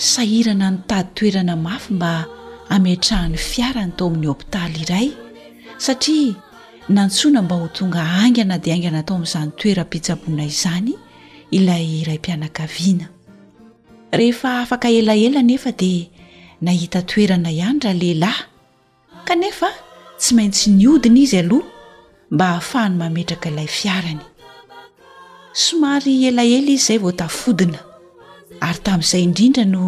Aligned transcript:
sahirana 0.00 0.70
ny 0.70 0.78
tady 0.86 1.08
toerana 1.14 1.56
mafy 1.56 1.94
mba 1.94 2.26
ametrahany 2.68 3.36
fiarany 3.36 3.92
tao 3.96 4.08
amin'ny 4.08 4.26
hopitaly 4.26 4.80
iray 4.82 5.08
satria 5.78 6.34
nantsona 6.88 7.42
mba 7.42 7.56
ho 7.56 7.68
tonga 7.68 8.02
angana 8.22 8.56
di 8.64 8.72
angana 8.72 8.98
atao 9.04 9.16
amin'izany 9.16 9.50
toeram-pitsabona 9.60 10.42
izany 10.50 10.92
ilay 11.50 12.00
iray 12.00 12.18
mpianakaviana 12.18 13.06
rehefa 14.12 14.60
afaka 14.60 14.88
elaela 14.90 15.42
nefa 15.42 15.70
dea 15.72 16.08
nahita 16.64 17.02
toerana 17.10 17.50
ihany 17.52 17.80
ra 17.84 17.92
lehilahy 18.00 18.42
kanefa 19.28 19.68
tsy 20.20 20.30
maintsy 20.36 20.70
niodina 20.78 21.18
izy 21.24 21.38
aloha 21.44 21.68
mba 22.34 22.44
hahafahany 22.48 22.94
mametraka 22.96 23.46
ilay 23.52 23.66
fiarany 23.68 24.22
somary 25.52 26.24
elaela 26.28 26.60
izy 26.72 26.76
zay 26.86 26.98
vo 27.04 27.12
tafodina 27.12 27.78
ary 28.68 28.80
tamin'izay 28.86 29.22
indrindra 29.26 29.64
no 29.74 29.84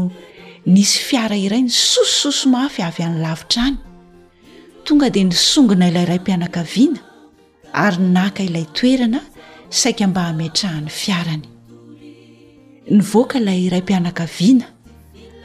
nisy 0.75 0.99
fiara 1.09 1.37
iray 1.47 1.63
ny 1.67 1.71
sosososo 1.87 2.47
mafy 2.55 2.81
avy 2.89 3.03
any 3.07 3.19
lavitra 3.25 3.65
any 3.71 3.79
tonga 4.87 5.09
dia 5.15 5.25
nysongina 5.31 5.87
ilay 5.91 6.07
ray 6.11 6.21
mpianakaviana 6.23 7.01
ary 7.85 7.99
naka 8.17 8.41
ilay 8.49 8.65
toerana 8.79 9.21
saiky 9.81 10.05
mba 10.11 10.23
hamitrahany 10.29 10.89
fiarany 11.01 11.45
ny 12.95 13.01
voaka 13.11 13.35
ilay 13.43 13.59
iray 13.69 13.83
mpianakaviana 13.87 14.67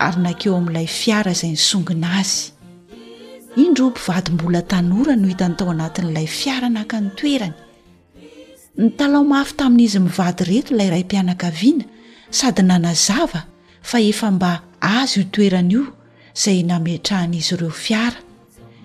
ary 0.06 0.20
nakeo 0.26 0.54
amin'ilay 0.60 0.88
fiara 1.00 1.34
zay 1.40 1.50
nysongina 1.56 2.10
azy 2.22 2.44
indro 3.64 3.86
mpivady 3.92 4.30
mbola 4.36 4.62
tanora 4.72 5.14
no 5.22 5.28
hitany 5.34 5.56
tao 5.60 5.70
anatin'ilay 5.76 6.28
fiarana 6.40 6.80
aka 6.86 6.98
ny 7.04 7.10
toerany 7.20 7.56
ny 8.80 8.88
talaomaafy 8.98 9.54
tamin'izy 9.62 10.00
mivady 10.08 10.44
reto 10.52 10.70
ilay 10.76 10.90
ray 10.94 11.04
mpianakaviana 11.08 11.84
sady 12.30 12.62
nanazava 12.64 13.44
fa 13.82 14.00
efa 14.02 14.32
mba 14.32 14.62
azo 14.82 15.22
itoerana 15.22 15.72
io 15.72 15.84
zay 16.36 16.64
nametrahan'izy 16.64 17.54
ireo 17.56 17.70
fiara 17.72 18.20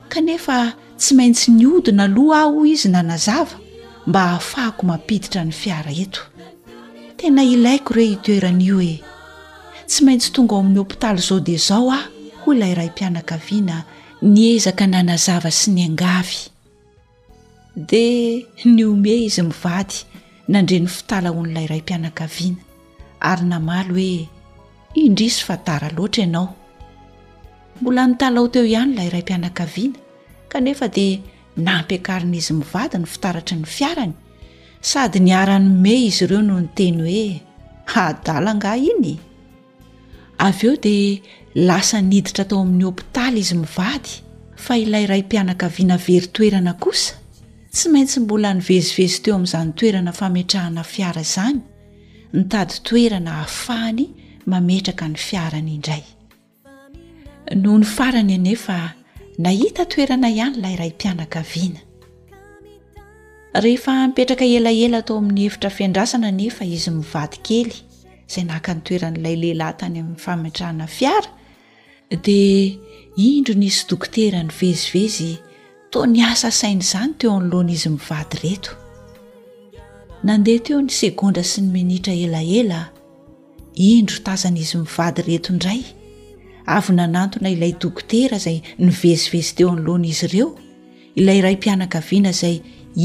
kanefa 0.09 0.75
tsy 1.01 1.15
maintsy 1.17 1.51
niodina 1.51 2.05
aloha 2.07 2.39
ah 2.41 2.45
ho 2.55 2.61
izy 2.67 2.89
nanazava 2.95 3.57
mba 4.07 4.21
hahafahako 4.23 4.81
mampiditra 4.87 5.43
ny 5.45 5.53
fiara 5.53 5.91
eto 6.03 6.21
tena 7.19 7.43
ilaiko 7.43 7.91
re 7.95 8.05
hitoerana 8.15 8.63
io 8.63 8.79
e 8.81 8.95
tsy 9.91 10.01
maintsy 10.07 10.29
tonga 10.35 10.55
ao 10.55 10.61
amin'ny 10.63 10.79
hopitaly 10.79 11.21
zao 11.27 11.41
dea 11.41 11.59
zao 11.69 11.91
aho 11.91 12.09
hoy 12.45 12.57
ilay 12.57 12.75
ray 12.75 12.89
mpianaka 12.95 13.37
viana 13.37 13.77
ni 14.23 14.55
ezaka 14.57 14.87
nanazava 14.87 15.51
sy 15.51 15.71
ny 15.75 15.81
angavy 15.91 16.39
dea 17.77 18.47
ny 18.65 18.85
omey 18.85 19.25
izy 19.27 19.43
mivady 19.43 19.97
nandreny 20.49 20.87
fitala 20.87 21.29
ho 21.35 21.43
n'ilay 21.43 21.67
ray 21.67 21.81
mpianakaviana 21.83 22.71
ary 23.31 23.47
namaly 23.53 24.11
hoe 24.95 25.03
indrisy 25.09 25.43
fatara 25.49 25.89
loatra 25.97 26.23
ianao 26.25 26.47
mbola 27.81 28.03
nytalao 28.11 28.47
teo 28.55 28.65
ihany 28.73 28.93
ilay 28.95 29.11
ray 29.15 29.25
mpianakaviana 29.27 29.99
kanefa 30.53 30.87
dia 30.97 31.19
nampiakarina 31.67 32.37
izy 32.41 32.53
mivady 32.59 32.97
ny 33.01 33.07
fitaratry 33.13 33.57
ny 33.63 33.67
fiarany 33.77 34.15
sady 34.91 35.19
niarany 35.29 35.69
mehy 35.85 36.05
izy 36.11 36.25
ireo 36.27 36.43
no 36.49 36.55
nyteny 36.65 37.01
hoe 37.93 38.03
adalanga 38.09 38.73
iny 38.91 39.11
avy 40.47 40.67
eo 40.69 40.75
dia 40.85 41.21
lasa 41.69 41.99
niditra 42.11 42.43
atao 42.47 42.61
amin'ny 42.65 42.85
hopitaly 42.89 43.41
izy 43.45 43.55
mivady 43.63 44.11
fa 44.65 44.73
ilay 44.85 45.05
ray 45.13 45.23
mpianaka 45.27 45.67
viana 45.75 45.97
very 46.07 46.29
toerana 46.37 46.73
kosa 46.85 47.13
tsy 47.75 47.87
maintsy 47.95 48.19
mbola 48.25 48.49
nivezivezy 48.59 49.19
teo 49.25 49.35
ami'zanytoerana 49.39 50.13
fametrahanaia 50.19 51.63
ny 52.33 52.45
tady 52.49 52.75
toerana 52.83 53.31
hahafahany 53.33 54.07
mametraka 54.47 55.09
ny 55.09 55.15
fiarany 55.17 55.75
indray 55.75 56.03
noho 57.55 57.79
ny 57.79 57.85
farany 57.85 58.35
anefa 58.35 58.77
nahita 59.39 59.85
toerana 59.85 60.29
ihany 60.29 60.57
ilay 60.59 60.77
ray 60.77 60.91
mpianaka 60.95 61.43
viana 61.53 61.81
rehefa 63.65 64.07
mipetraka 64.09 64.45
elaela 64.59 64.99
atao 65.05 65.17
amin'ny 65.21 65.43
hevitra 65.45 65.71
fiandrasana 65.77 66.31
nefa 66.41 66.65
izy 66.65 66.91
mivady 66.91 67.37
kely 67.49 67.73
zay 68.33 68.45
nahaka 68.51 68.75
ny 68.75 68.81
toeran'ilay 68.87 69.37
lehilahy 69.43 69.77
tany 69.79 69.99
amin'ny 70.01 70.19
fametrahana 70.25 70.87
fiara 70.97 71.31
dia 72.25 72.79
indro 73.29 73.55
nyisy 73.63 73.85
dokoterany 73.89 74.51
vezivezy 74.61 75.33
to 75.91 76.07
ny 76.07 76.25
asa 76.31 76.51
sainy 76.61 76.81
izany 76.87 77.13
teo 77.19 77.35
anylohana 77.41 77.73
izy 77.77 77.89
mivady 77.97 78.37
reto 78.45 78.82
nandeha 80.23 80.63
teo 80.63 80.79
ny 80.83 80.91
segonda 80.95 81.43
sy 81.43 81.65
ny 81.65 81.71
minitra 81.75 82.15
elaela 82.15 82.81
indro 83.75 84.21
tazan'izy 84.27 84.79
mivady 84.79 85.25
reto 85.29 85.51
indray 85.57 85.81
avy 86.77 86.93
nanantona 86.99 87.51
ilay 87.55 87.73
dokotera 87.83 88.39
zay 88.45 88.59
nivezivezy 88.87 89.53
teo 89.59 89.69
anylohana 89.75 90.07
izy 90.13 90.27
ireo 90.31 90.49
ilay 91.19 91.41
ray 91.47 91.57
mpianakaviana 91.59 92.33
zay 92.41 92.55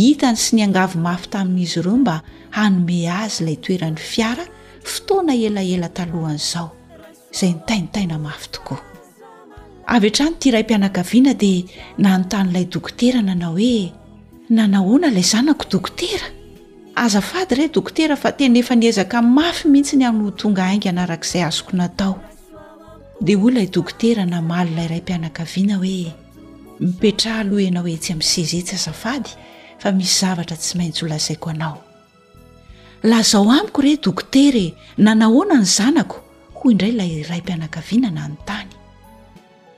hitany 0.02 0.38
sy 0.44 0.52
nyangavy 0.60 0.98
mafy 1.08 1.28
tamin'izy 1.34 1.80
ireo 1.82 1.98
mba 2.04 2.16
hanome 2.58 3.00
azy 3.22 3.40
ilay 3.44 3.58
toerany 3.66 3.98
fiara 4.12 4.46
fotoana 4.92 5.34
elaela 5.48 5.90
talohan' 5.98 6.38
izao 6.44 6.70
zay 7.40 7.52
nitaintaina 7.58 8.18
mafy 8.28 8.48
tokoa 8.54 8.80
avy 9.96 10.08
eatrany 10.12 10.36
ty 10.40 10.46
iray 10.54 10.64
mpianaka 10.70 11.02
viana 11.10 11.34
dia 11.34 11.66
nanontanyilay 11.98 12.66
dokotera 12.74 13.20
nanao 13.26 13.58
hoe 13.58 13.92
nanahoana 14.58 15.08
ilay 15.12 15.26
zanako 15.34 15.66
dokotera 15.72 16.37
azafady 16.98 17.56
re 17.56 17.68
dokotera 17.68 18.16
fa 18.16 18.32
tenef 18.32 18.72
nezaka 18.72 19.22
mafy 19.22 19.68
mihitsy 19.72 19.96
ny 20.00 20.06
an'nh 20.08 20.32
tonga 20.40 20.64
aing 20.70 20.86
anarak'izay 20.92 21.44
azo 21.48 21.66
naodake 21.78 24.10
namalay 24.34 24.90
a 25.02 25.02
manaana 25.20 25.80
oeihnoetsy 27.54 28.14
msee 28.14 28.64
ad 29.04 29.28
y 29.84 29.86
aity 33.04 33.38
aiko 33.60 33.82
re 33.88 33.94
dokte 34.06 34.48
nanahna 35.04 35.60
ny 35.62 35.66
zanak 35.78 36.12
hoyidray 36.60 36.92
lay 37.00 37.24
ra 37.30 37.36
manakanan 37.50 38.38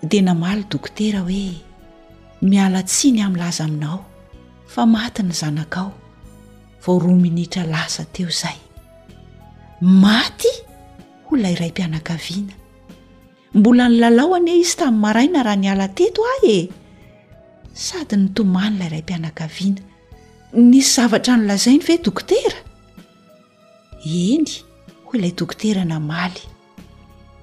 naaoe 0.01 0.62
hoe 1.25 1.44
mialatiny 2.50 3.19
am'nlazaaminaony 3.22 5.94
vao 6.86 6.98
roa 7.00 7.14
minitra 7.14 7.64
lasa 7.66 8.06
teo 8.06 8.30
zay 8.30 8.56
maty 9.82 10.52
ho 11.26 11.36
layray 11.38 11.72
mpianakaviana 11.72 12.54
mbola 13.54 13.90
ny 13.90 13.96
lalaoanye 14.00 14.54
izy 14.62 14.76
tamin'ny 14.80 15.02
maraina 15.04 15.44
raha 15.44 15.56
ny 15.60 15.68
ala 15.72 15.88
teto 15.98 16.22
ahy 16.36 16.54
e 16.60 16.70
sady 17.74 18.16
ny 18.20 18.26
tomanylay 18.36 18.88
iray 18.90 19.02
mpianakaviana 19.06 19.82
nisy 20.72 20.92
zavatra 20.96 21.34
nolazainy 21.40 21.84
ve 21.88 21.96
dokotera 22.04 22.60
iny 24.06 24.50
hoy 25.06 25.16
ilay 25.20 25.34
dokotera 25.40 25.84
na 25.86 26.00
maly 26.00 26.42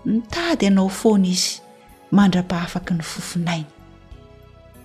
mitady 0.05 0.67
anao 0.67 0.89
foana 0.89 1.29
izy 1.35 1.51
mandra-pah 2.17 2.61
hafaky 2.65 2.93
ny 2.99 3.03
fofinaina 3.13 3.71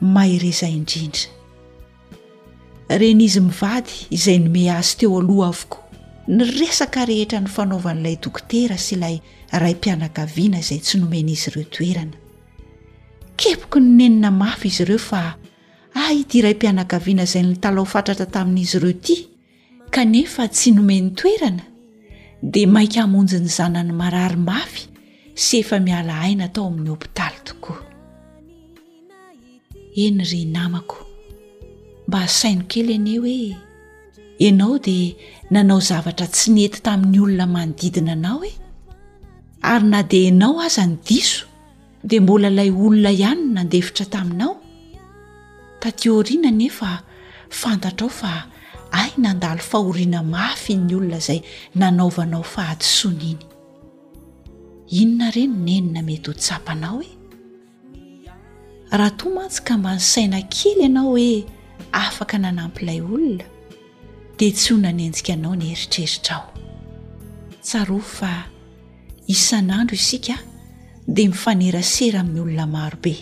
maireza 0.01 0.67
indrindra 0.67 1.40
reny 2.97 3.23
izy 3.25 3.39
mivady 3.43 3.91
izay 4.15 4.39
nome 4.39 4.69
azy 4.71 4.97
teo 4.99 5.19
aloha 5.19 5.47
avokoa 5.49 5.83
ny 6.27 6.43
resaka 6.57 7.05
rehetra 7.05 7.39
ny 7.41 7.47
fanaovan'ilay 7.49 8.15
dokotera 8.23 8.77
sy 8.77 8.95
ilay 8.95 9.15
ray 9.61 9.73
mpianakaviana 9.75 10.59
izay 10.59 10.79
tsy 10.79 10.97
nomenyizy 10.99 11.49
ireo 11.51 11.65
toerana 11.73 12.17
kepoky 13.37 13.79
ny 13.79 13.91
nenina 13.97 14.31
mafy 14.31 14.67
izy 14.67 14.83
ireo 14.83 14.99
fa 14.99 15.35
aidy 16.07 16.41
ray 16.43 16.53
mpianakaviana 16.55 17.23
izay 17.23 17.43
nytalao 17.43 17.85
fatratra 17.85 18.25
tamin'izy 18.25 18.77
ireo 18.77 18.93
ty 19.01 19.17
kanefa 19.91 20.47
tsy 20.49 20.71
nomeny 20.75 21.09
toerana 21.15 21.63
dia 22.51 22.67
mainka 22.67 23.01
hamonjy 23.01 23.39
ny 23.39 23.49
zanany 23.57 23.91
marary 24.01 24.35
mafy 24.35 24.83
sy 25.45 25.61
efa 25.63 25.79
miala 25.79 26.13
hainatao 26.23 26.67
amin'ny 26.67 26.89
hopitaly 26.93 27.39
tokoa 27.47 27.79
eny 30.05 30.23
ry 30.31 30.43
namako 30.47 31.10
mba 32.11 32.19
asaino 32.27 32.63
kely 32.69 32.89
ene 32.95 33.15
hoe 33.23 33.39
ianao 34.45 34.75
dia 34.85 35.09
nanao 35.53 35.79
zavatra 35.87 36.27
tsy 36.35 36.47
nety 36.55 36.79
tamin'ny 36.85 37.19
olona 37.23 37.45
manodidina 37.55 38.11
anao 38.19 38.41
e 38.51 38.53
ary 39.71 39.85
na 39.91 39.99
de 40.11 40.19
enao 40.29 40.55
aza 40.65 40.83
ny 40.91 40.95
diso 41.07 41.45
dia 42.07 42.21
mbola 42.23 42.47
ilay 42.51 42.71
olona 42.85 43.09
ihany 43.15 43.41
no 43.45 43.51
nandevitra 43.55 44.05
taminao 44.13 44.53
tatihoriana 45.81 46.47
anefa 46.53 46.89
fantatrao 47.59 48.09
fa 48.19 48.33
ai 48.99 49.11
nandalo 49.23 49.61
fahoriana 49.71 50.19
mafy 50.33 50.73
ny 50.85 50.93
olona 50.97 51.17
izay 51.23 51.39
nanaovanao 51.79 52.43
fahadisoniny 52.53 53.41
inona 54.99 55.25
ireny 55.31 55.53
nenina 55.65 56.01
mety 56.07 56.27
hotsapanao 56.31 56.99
e 57.07 57.11
raha 58.99 59.11
toa 59.19 59.31
mantsika 59.35 59.71
mba 59.79 59.91
ny 59.95 60.01
saina 60.11 60.39
kely 60.53 60.77
ianao 60.85 61.09
hoe 61.13 61.31
afaka 61.91 62.37
nanampilay 62.37 63.01
olona 63.01 63.43
dia 64.39 64.51
tsyo 64.57 64.73
nanyanjikaanao 64.83 65.53
ny 65.59 65.65
eritreritra 65.73 66.35
ao 66.37 66.45
tsaro 67.65 67.99
fa 67.99 68.31
isan'andro 69.33 69.95
isika 70.01 70.35
dia 71.15 71.29
mifanera 71.31 71.81
sera 71.95 72.17
amin'ny 72.21 72.39
olona 72.45 72.65
marobe 72.75 73.13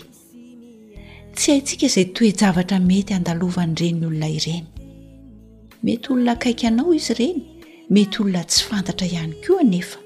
tsy 1.36 1.46
haintsika 1.52 1.84
izay 1.88 2.06
toejavatra 2.16 2.76
mety 2.90 3.12
andalovany 3.18 3.72
irenny 3.76 4.04
olona 4.08 4.28
ireny 4.38 4.62
mety 5.84 6.06
olona 6.12 6.34
kaiky 6.42 6.64
anao 6.70 6.90
izy 6.98 7.12
ireny 7.14 7.38
mety 7.94 8.16
olona 8.22 8.42
tsy 8.50 8.60
fantatra 8.68 9.06
ihany 9.12 9.32
koa 9.44 9.62
nefa 9.72 9.98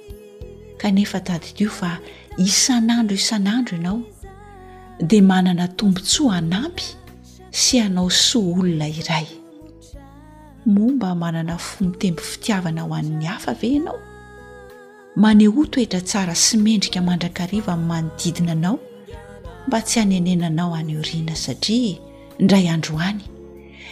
kanefa 0.81 1.19
tadidio 1.27 1.71
fa 1.79 1.91
isan'andro 2.49 3.15
isan'andro 3.23 3.75
ianao 3.79 4.01
dia 5.09 5.23
manana 5.33 5.65
tombontsoa 5.77 6.35
anampy 6.43 6.85
sy 7.55 7.79
anao 7.81 8.11
soa 8.11 8.43
olona 8.43 8.89
iray 8.89 9.27
momba 10.67 11.15
manana 11.15 11.57
fo 11.59 11.85
mitembo 11.85 12.23
fitiavana 12.23 12.81
aho 12.83 12.95
ann'ny 12.95 13.25
hafa 13.27 13.55
ve 13.61 13.69
ianao 13.75 13.99
maneo 15.17 15.51
hoa 15.55 15.67
toetra 15.67 16.01
tsara 16.01 16.35
sy 16.35 16.57
mendrika 16.57 17.01
mandrakariva 17.03 17.73
amin'ny 17.73 17.89
manodidina 17.89 18.53
anao 18.53 18.79
mba 19.69 19.83
tsy 19.83 19.99
hanenenanao 19.99 20.75
any 20.75 20.97
oriana 20.99 21.35
satria 21.37 21.95
indray 22.39 22.69
androany 22.69 23.21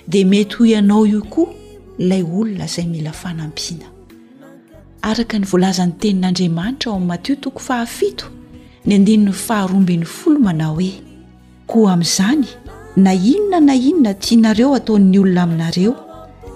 dia 0.09 0.26
mety 0.26 0.55
hoy 0.56 0.70
ianao 0.73 1.06
io 1.06 1.23
koa 1.23 1.55
ilay 1.99 2.23
olona 2.23 2.67
zay 2.67 2.85
mila 2.87 3.12
fanampiana 3.12 3.87
araka 5.03 5.38
ny 5.38 5.47
voalazan'ny 5.47 5.94
tenin'andriamanitra 6.00 6.91
ao 6.91 6.94
aminy 6.97 7.06
matio 7.09 7.37
toko 7.37 7.59
fahafito 7.61 8.26
ny 8.87 8.94
andininny 8.94 9.32
faharombin'ny 9.32 10.05
folo 10.06 10.38
manao 10.38 10.75
hoe 10.75 10.93
koa 11.67 11.93
ami'zany 11.93 12.49
na 12.96 13.14
inona 13.16 13.72
na 13.72 13.74
inona 13.74 14.12
tianareo 14.20 14.74
ataon'ny 14.76 15.18
olona 15.20 15.42
aminareo 15.48 15.92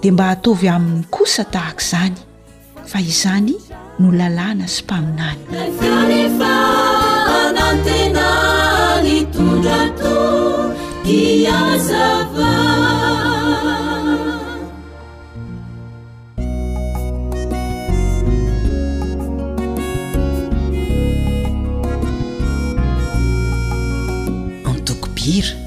dia 0.01 0.11
mba 0.13 0.23
hataovy 0.29 0.67
aminy 0.69 1.03
kosa 1.09 1.43
tahaka 1.53 1.81
izany 1.81 2.21
fa 2.91 2.99
izany 3.01 3.55
no 3.99 4.07
lalàna 4.13 4.67
sy 4.69 4.81
mpaminany 4.85 5.41
amytokobira 24.67 25.66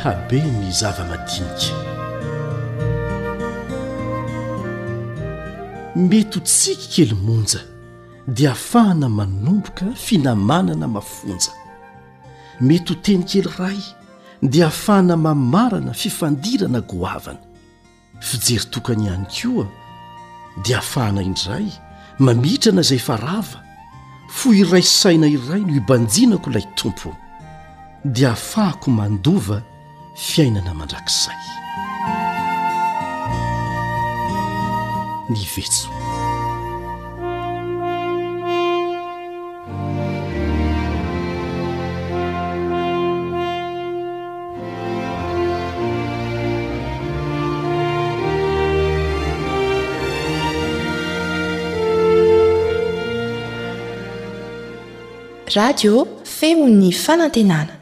habe 0.04 0.38
ny 0.42 0.70
zava-madinika 0.70 1.74
mety 5.96 6.38
ho 6.38 6.42
tsika 6.46 6.86
kely 6.94 7.14
monja 7.26 7.60
dia 8.36 8.52
afahana 8.54 9.08
manomboka 9.18 9.86
finamanana 10.04 10.86
mafonja 10.94 11.52
mety 12.66 12.88
ho 12.92 12.96
teny 13.04 13.24
kely 13.30 13.48
ray 13.58 13.78
dia 14.42 14.64
hafahana 14.68 15.16
mamarana 15.24 15.92
fifandirana 16.00 16.80
goavana 16.90 17.38
fijery 18.28 18.64
tokany 18.74 19.02
ihany 19.06 19.26
koa 19.36 19.66
dia 20.64 20.78
afahana 20.82 21.22
indray 21.28 21.66
mamitrana 22.24 22.80
izay 22.86 22.98
farava 23.08 23.58
fo 24.36 24.54
iray 24.60 24.82
saina 24.98 25.26
iray 25.36 25.60
no 25.64 25.72
ibanjinako 25.80 26.50
ilay 26.50 26.66
tompo 26.76 27.10
dia 28.14 28.28
hafahako 28.36 28.90
mandova 28.98 29.58
fiainana 30.18 30.72
mandrakzay 30.80 31.42
ny 35.30 35.42
vetso 35.54 35.90
radio 55.54 55.94
femo 56.26 56.66
'ny 56.66 56.90
fanantenana 57.04 57.77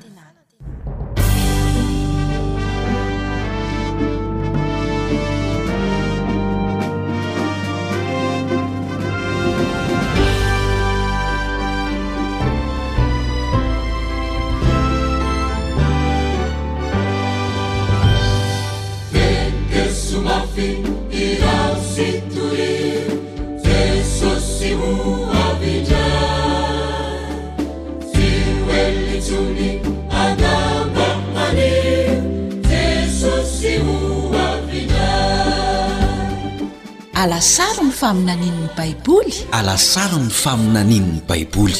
aaiboy 38.06 39.30
alasary 39.52 40.14
ny 40.16 40.30
faminaninny 40.30 41.18
baiboly 41.28 41.74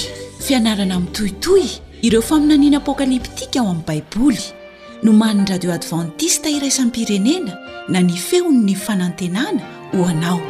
fianarana 0.47 0.99
mi'tohitoy 1.05 1.63
ireo 2.03 2.23
faminaniana 2.31 2.79
apokaliptika 2.83 3.61
ao 3.61 3.67
amin'ny 3.71 3.85
baiboly 3.89 4.43
no 5.07 5.13
man'ny 5.21 5.47
radio 5.53 5.71
advantista 5.79 6.51
iraisan 6.51 6.91
pirenena 6.91 7.53
na 7.89 8.01
ny 8.03 8.15
feon''ny 8.29 8.75
fanantenana 8.75 9.63
ho 9.95 9.99
anao 10.11 10.41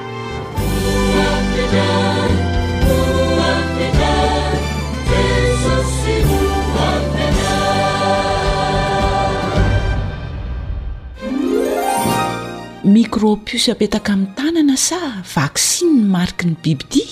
mikro 12.97 13.31
piosy 13.45 13.69
apetaka 13.75 14.11
amin'ny 14.17 14.33
tanana 14.39 14.77
sa 14.89 14.97
vaksin 15.37 15.91
ny 16.01 16.09
mariky 16.15 16.45
ny 16.49 16.55
bibidia 16.63 17.09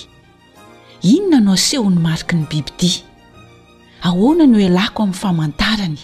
inona 1.11 1.37
no 1.45 1.51
asehon'ny 1.57 1.99
mariky 2.07 2.33
ny 2.39 2.45
bibidia 2.51 2.93
ahoana 4.09 4.45
no 4.51 4.57
hoelako 4.61 4.99
amin'ny 5.05 5.19
famantarany 5.21 6.01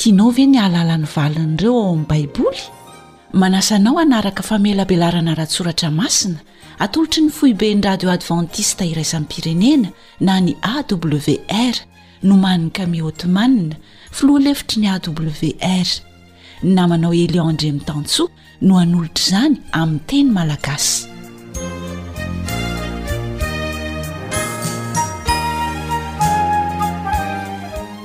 tianao 0.00 0.28
ve 0.36 0.44
ny 0.52 0.56
alalany 0.66 1.04
valin'ireo 1.14 1.72
ao 1.82 1.90
amin'ny 1.92 2.08
baiboly 2.10 2.62
manasanao 3.40 3.94
hanaraka 4.00 4.40
famelabelarana 4.48 5.32
rahatsoratra 5.38 5.88
masina 6.00 6.38
atolotry 6.84 7.22
ny 7.28 7.30
foiben'ny 7.38 7.84
radio 7.88 8.08
advantista 8.16 8.82
iraizanpirenena 8.92 9.88
na 10.26 10.34
ny 10.46 10.52
awr 10.74 11.74
nomaninny 12.28 12.72
kami 12.78 12.98
otemana 13.08 13.76
filoha 14.16 14.40
lefitry 14.48 14.78
ny 14.80 14.88
awr 14.96 16.07
namanao 16.62 17.12
eliandre 17.14 17.68
amin'ny 17.68 17.84
tantsoa 17.86 18.30
no 18.66 18.74
han'olotra 18.78 19.22
izany 19.24 19.54
amin'ny 19.72 20.00
teny 20.08 20.24
malagasy 20.32 21.06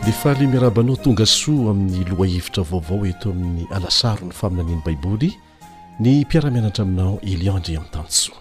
le 0.05 0.11
faale 0.21 0.45
miarabanao 0.53 0.95
tonga 1.03 1.25
soa 1.25 1.71
amin'ny 1.71 2.05
loha 2.09 2.27
hevitra 2.35 2.63
vaovao 2.71 3.05
eto 3.11 3.27
amin'ny 3.33 3.63
alasaro 3.75 4.25
ny 4.29 4.33
faminaniany 4.39 4.81
baiboly 4.85 5.31
ny 5.99 6.09
mpiaramianatra 6.25 6.83
aminao 6.85 7.17
eliandre 7.33 7.73
amin'ny 7.77 7.91
tansoa 7.95 8.37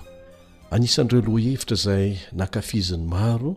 anisan'ireo 0.75 1.23
loa 1.28 1.40
hevitra 1.47 1.76
izay 1.78 2.11
nankafiziny 2.38 3.07
maro 3.14 3.52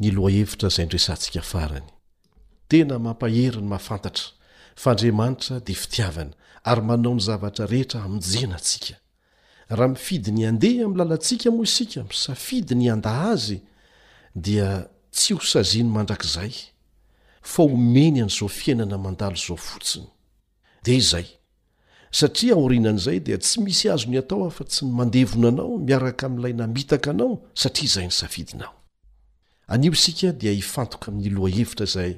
ny 0.00 0.08
lohahevitra 0.16 0.68
izay 0.70 0.86
ndresantsika 0.86 1.42
farany 1.50 1.86
tena 2.68 2.94
mampaheriny 2.98 3.66
mafantatra 3.74 4.26
fandriamanitra 4.80 5.56
dia 5.60 5.76
fitiavana 5.82 6.32
ary 6.70 6.80
manao 6.88 7.14
ny 7.14 7.20
zavatra 7.20 7.64
rehetra 7.72 7.98
aminjena 8.04 8.56
antsika 8.58 8.94
raha 9.78 9.88
mifidy 9.92 10.30
ny 10.36 10.42
andeha 10.50 10.80
ami'n 10.86 10.98
lalantsika 11.00 11.48
moa 11.54 11.66
isika 11.68 12.00
misafidy 12.08 12.72
ny 12.80 12.86
anda 12.94 13.12
azy 13.32 13.58
dia 14.46 14.68
tsy 15.16 15.30
hosaziany 15.38 15.90
mandrakizay 15.96 16.52
fa 17.52 17.62
omeny 17.62 18.18
an'izao 18.24 18.48
fiainana 18.58 18.96
mandalo 19.04 19.36
izao 19.40 19.56
fotsiny 19.68 20.08
dea 20.84 20.96
izay 21.04 21.26
satria 22.20 22.54
aorinan'izay 22.56 23.18
dia 23.26 23.36
tsy 23.44 23.56
misy 23.64 23.86
azo 23.94 24.06
ny 24.10 24.16
atao 24.22 24.42
ahfa 24.48 24.64
tsy 24.64 24.80
ny 24.84 24.90
mandevona 24.98 25.48
anao 25.48 25.74
miaraka 25.86 26.22
amin'ilay 26.26 26.54
namitaka 26.60 27.10
anao 27.12 27.32
satria 27.54 27.86
izay 27.90 28.06
ny 28.08 28.14
safidinao 28.22 28.74
iska 29.92 30.28
dia 30.40 30.52
ifanoka 30.52 31.06
amilhevrazy 31.12 32.12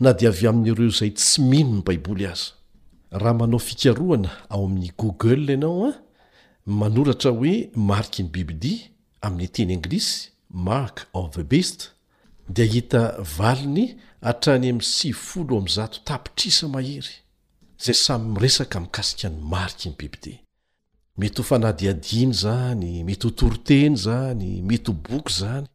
na 0.00 0.12
di 0.14 0.26
avy 0.26 0.46
amin'n'ireo 0.48 0.90
zay 0.90 1.10
tsy 1.14 1.42
mihno 1.42 1.80
ny 1.80 1.84
baiboly 1.86 2.24
aza 2.30 2.52
raha 3.20 3.34
manao 3.40 3.58
fikaroana 3.68 4.30
ao 4.52 4.64
amin'ny 4.66 4.90
google 5.00 5.44
ianao 5.52 5.82
an 5.88 5.92
ah, 5.92 5.96
manoratra 6.80 7.30
hoe 7.38 7.54
mariky 7.90 8.20
ny 8.24 8.30
bibidia 8.34 8.80
amin'ny 9.26 9.48
teny 9.54 9.72
anglisy 9.76 10.18
mark 10.68 10.96
of 11.14 11.34
the 11.36 11.42
best 11.42 11.78
de 12.56 12.64
hita 12.66 13.02
valiny 13.38 13.86
atrany 14.30 14.68
ami'sfoloztapitrisa 14.72 16.68
mahery 16.68 17.14
zay 17.84 17.94
samy 17.94 18.36
iresaka 18.38 18.80
mikasika 18.80 19.28
ny 19.28 19.36
mariky 19.52 19.86
ny 19.88 19.94
bibidia 19.98 20.38
mety 21.18 21.38
ho 21.42 21.44
fanadiadiny 21.44 22.32
zany 22.34 23.02
mety 23.04 23.26
ho 23.28 23.32
toroteny 23.34 23.96
zany 23.96 24.62
mety 24.62 24.92
ho 24.92 24.94
boky 24.94 25.32
zany 25.40 25.66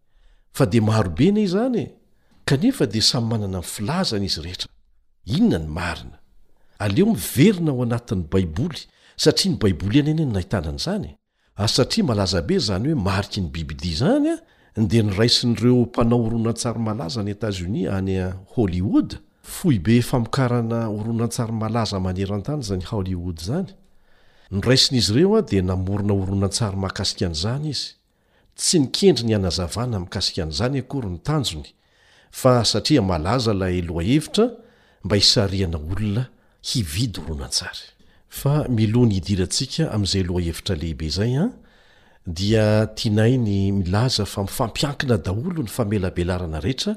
fa 0.54 0.66
de 0.66 0.80
marobe 0.82 1.28
nay 1.32 1.48
zany 1.48 1.80
e. 1.84 1.88
kanefa 2.46 2.86
dia 2.86 3.02
samy 3.02 3.28
manana 3.30 3.58
nyfilazany 3.62 4.26
izy 4.26 4.42
rehetra 4.42 4.68
inona 5.26 5.58
ny 5.64 5.68
marina 5.68 6.18
aleo 6.80 7.06
miverina 7.14 7.72
ao 7.72 7.84
anatin'ny 7.84 8.24
baiboly 8.32 8.80
satria 9.16 9.52
ny 9.52 9.58
baiboly 9.58 10.00
anyeny 10.00 10.24
n 10.26 10.32
nahitanan'zany 10.36 11.10
a 11.56 11.68
satria 11.68 12.04
malazabe 12.06 12.60
zany 12.60 12.86
hoe 12.92 12.96
mariky 13.08 13.42
ny 13.42 13.50
bibidi 13.54 13.94
zany 13.96 14.30
a 14.36 14.40
dea 14.90 15.04
niraisinyireo 15.04 15.76
mpanao 15.88 16.24
oronantsarymalaza 16.26 17.24
ny 17.24 17.32
etasoni 17.32 17.88
any 17.88 18.20
holywood 18.56 19.18
fobe 19.42 20.02
famokarana 20.02 20.90
oronantsarmalaza 20.90 22.00
manerantany 22.00 22.62
zany 22.64 22.84
holywood 22.84 23.40
zany 23.42 23.72
nraisin'izy 24.52 25.12
ireo 25.14 25.36
a 25.36 25.42
dia 25.42 25.62
namorona 25.62 26.14
oronantsary 26.14 26.76
mahakasika 26.78 27.26
an'izany 27.28 27.70
izy 27.70 27.88
tsy 28.56 28.80
nikendry 28.80 29.26
ny 29.28 29.36
anazavana 29.36 30.00
mikasika 30.00 30.44
an'izany 30.44 30.80
akory 30.80 31.08
ny 31.10 31.18
tanjony 31.24 31.70
satria 32.64 33.02
malaza 33.02 33.54
lay 33.54 33.82
loha 33.82 34.04
hevitra 34.04 34.50
mba 35.04 35.16
hisariana 35.16 35.78
olona 35.78 36.26
hividy 36.72 37.20
ronantsary 37.28 37.86
milo 38.70 39.06
ny 39.06 39.14
idirantsika 39.22 39.84
am'izay 39.96 40.24
loha 40.30 40.42
hevitra 40.42 40.76
lehibe 40.82 41.08
zay 41.16 41.34
an 41.44 41.50
ah, 41.52 41.56
dia 42.28 42.86
tianai 42.96 43.38
ny 43.38 43.72
milaza 43.72 44.26
fa 44.26 44.42
mifampiankina 44.48 45.18
daolo 45.26 45.62
ny 45.64 45.70
famelabelarana 45.78 46.60
rehetra 46.66 46.94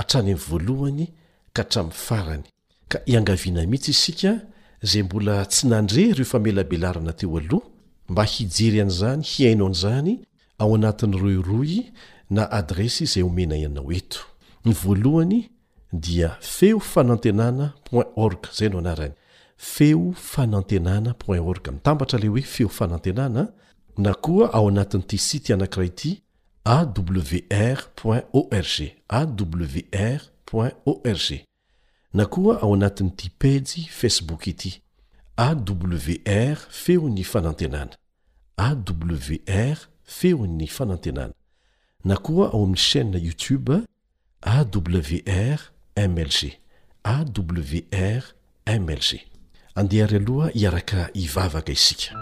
atrany 0.00 0.32
avoalohany 0.38 1.06
ka 1.54 1.62
htramiy 1.66 1.92
farany 2.06 2.44
ka 2.90 2.98
hiangaviana 3.06 3.66
mitsy 3.72 3.90
isika 3.96 4.32
zay 4.90 5.02
mbola 5.02 5.36
tsy 5.50 5.64
nandre 5.70 6.02
reo 6.16 6.24
famelabelarana 6.32 7.12
teo 7.18 7.36
aloh 7.42 7.62
mba 8.10 8.24
hijery 8.32 8.78
an'zany 8.86 9.22
hiaino 9.32 9.64
an'zany 9.70 10.14
ao 10.62 10.70
anatin'ny 10.78 11.16
roroy 11.22 11.74
na 12.34 12.42
adresy 12.58 13.04
zay 13.12 13.22
omena 13.30 13.56
ianao 13.62 13.92
eto 13.98 14.20
nyvoalohany 14.64 15.50
dia 15.92 16.36
feo 16.40 16.80
fanantenana 16.80 17.72
org 18.16 18.48
zay 18.52 18.66
ano 18.68 18.78
anarany 18.78 19.12
feo 19.56 20.12
fanantenana 20.12 21.14
org 21.28 21.68
mitambatra 21.72 22.18
le 22.18 22.28
hoe 22.28 22.42
feo 22.42 22.68
fanantenanan 22.68 23.48
na 23.98 24.14
koa 24.14 24.52
ao 24.52 24.68
anatinyti 24.68 25.18
sity 25.18 25.52
anankiraha 25.52 25.86
ity 25.86 26.22
awr 26.64 27.78
orgwr 29.08 30.20
org 30.86 31.40
na 32.14 32.26
koa 32.26 32.62
ao 32.62 32.74
anatinyti 32.74 33.30
pedy 33.38 33.88
facebook 33.90 34.46
ity 34.46 34.82
awr 35.36 36.56
feo 36.68 37.08
ny 37.08 37.24
fanantenana 37.24 37.96
awr 38.56 39.76
feo 40.04 40.46
ny 40.46 40.66
fanantenana 40.66 41.34
na 42.04 42.16
koa 42.16 42.52
ao 42.52 42.62
amin'y 42.64 42.76
chaîa 42.76 43.18
youtube 43.22 43.82
awrmlg 44.40 45.28
awrmlg 47.02 49.20
andehary 49.76 50.16
aloha 50.16 50.48
hiaraka 50.48 51.10
hivavaka 51.14 51.72
isika 51.72 52.14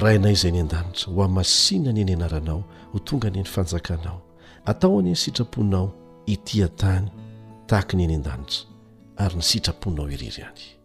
rahainay 0.00 0.32
izay 0.32 0.50
ny 0.52 0.60
an-danitra 0.60 1.12
ho 1.14 1.22
a 1.22 1.28
masina 1.28 1.90
any 1.90 2.00
eny 2.00 2.12
anaranao 2.14 2.64
ho 2.92 2.98
tonga 2.98 3.28
any 3.28 3.38
ny 3.40 3.44
fanjakanao 3.48 4.22
atao 4.64 4.98
anyny 4.98 5.16
sitraponao 5.16 5.92
itia 6.26 6.68
tany 6.68 7.08
tahakiny 7.66 8.04
any 8.04 8.14
an-danitra 8.14 8.64
ary 9.16 9.36
ny 9.36 9.42
sitraponao 9.42 10.10
irery 10.10 10.42
any 10.42 10.75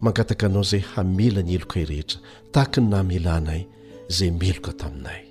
mangataka 0.00 0.46
anao 0.46 0.62
izay 0.62 0.80
hamela 0.80 1.42
ny 1.42 1.52
eloka 1.54 1.80
i 1.80 1.84
rehetra 1.84 2.20
tahaka 2.52 2.80
ny 2.80 2.88
nahamelanay 2.88 3.62
izay 4.08 4.30
meloka 4.30 4.72
taminay 4.72 5.22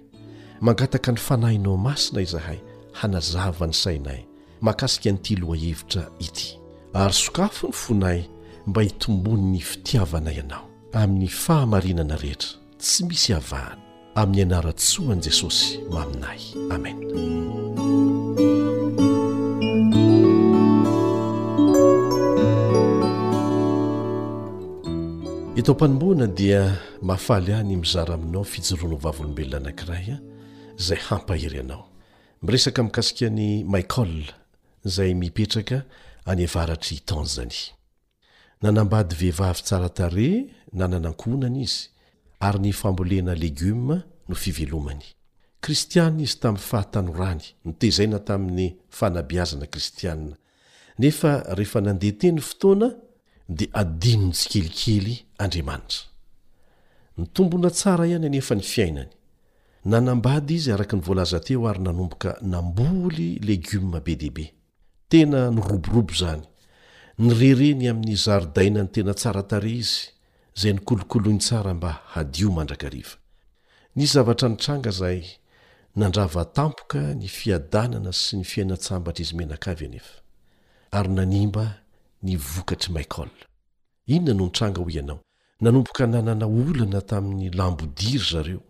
mangataka 0.62 1.12
ny 1.12 1.17
fanahinao 1.17 1.77
masina 1.77 2.21
izahay 2.21 2.60
hanazava 2.91 3.67
ny 3.67 3.73
sainay 3.73 4.21
makasika 4.62 5.10
anyity 5.10 5.36
loa 5.36 5.55
hevitra 5.58 6.08
ity 6.19 6.60
ary 6.93 7.13
sokafo 7.13 7.67
ny 7.67 7.71
fonay 7.73 8.23
mba 8.67 8.82
hitomboni 8.82 9.43
ny 9.51 9.60
fitiavanay 9.60 10.36
ianao 10.36 10.69
amin'ny 10.93 11.27
fahamarinana 11.27 12.15
rehetra 12.15 12.49
tsy 12.77 13.05
misy 13.05 13.34
havahana 13.34 13.82
amin'ny 14.15 14.41
anara-tsoan'i 14.43 15.21
jesosy 15.21 15.77
maminay 15.89 16.39
amena 16.69 17.05
etao 25.60 25.76
mpanomboana 25.76 26.28
dia 26.28 26.80
mahafaly 27.02 27.52
ah 27.54 27.63
ny 27.63 27.76
mizara 27.78 28.13
aminao 28.13 28.43
fijoroana 28.43 28.95
vavolombelona 29.04 29.58
anankiray 29.58 30.06
a 30.15 30.17
izay 30.80 30.98
hampahery 30.98 31.60
anao 31.60 31.89
miresaka 32.43 32.84
mikasikany 32.84 33.63
micol 33.63 34.12
izay 34.86 35.13
mipetraka 35.13 35.84
anyavaratra 36.26 36.98
tanzani 37.06 37.58
nanambady 38.62 39.15
vehivavy 39.15 39.62
tsara 39.63 39.89
tare 39.89 40.28
nananankoonana 40.74 41.58
izy 41.65 41.80
ary 42.39 42.60
ny 42.60 42.72
fambolena 42.72 43.36
legioma 43.36 44.04
no 44.30 44.36
fivelomany 44.36 45.04
kristiana 45.62 46.22
izy 46.22 46.38
tamin'ny 46.39 46.63
fahatanorany 46.69 47.41
no 47.65 47.72
tezaina 47.72 48.19
tamin'ny 48.19 48.78
fanabiazana 48.89 49.65
kristianna 49.67 50.36
nefa 51.00 51.43
rehefa 51.56 51.82
nandehateny 51.82 52.39
fotoana 52.41 52.91
dia 53.49 53.67
adinon 53.73 54.31
tsy 54.38 54.45
kelikely 54.51 55.15
andriamanitra 55.43 56.01
ny 57.17 57.23
tombona 57.35 57.69
tsara 57.79 58.03
ihany 58.07 58.27
anefa 58.29 58.53
ny 58.55 58.62
fiainany 58.73 59.09
nanambady 59.89 60.53
izy 60.59 60.71
araka 60.75 60.95
ny 60.97 61.03
voalaza 61.05 61.39
teo 61.47 61.65
ary 61.71 61.81
nanomboka 61.88 62.29
namboly 62.53 63.29
legioma 63.47 63.99
be 64.05 64.13
dehibe 64.21 64.45
tena 65.09 65.39
nyroborobo 65.55 66.13
zany 66.21 66.45
ny 67.21 67.29
rereny 67.39 67.83
amin'ny 67.91 68.15
zaridaina 68.25 68.81
ny 68.85 68.89
tena 68.93 69.13
tsara 69.19 69.41
tare 69.51 69.71
izy 69.81 70.03
izay 70.55 70.73
nikolokolony 70.77 71.39
tsara 71.45 71.71
mba 71.77 71.91
hadio 72.13 72.47
mandrakariva 72.57 73.15
ny 73.97 74.03
zavatra 74.13 74.47
nitranga 74.51 74.91
zay 74.99 75.21
nandravatampoka 75.99 77.01
ny 77.19 77.25
fiadanana 77.38 78.12
sy 78.21 78.33
ny 78.38 78.45
fiaina-tsambatra 78.51 79.21
izy 79.25 79.33
menaka 79.39 79.67
avy 79.73 79.85
anefa 79.89 80.13
ary 80.97 81.09
nanimba 81.17 81.65
ny 82.23 82.36
vokatry 82.38 82.93
maekol 82.93 83.29
inona 84.10 84.34
no 84.38 84.45
ntranga 84.49 84.82
hoy 84.84 84.93
ianao 84.97 85.19
nanomboka 85.63 86.03
nanana 86.13 86.45
olana 86.47 86.99
tamin'ny 87.10 87.51
lambodiry 87.58 88.21
zareo 88.32 88.62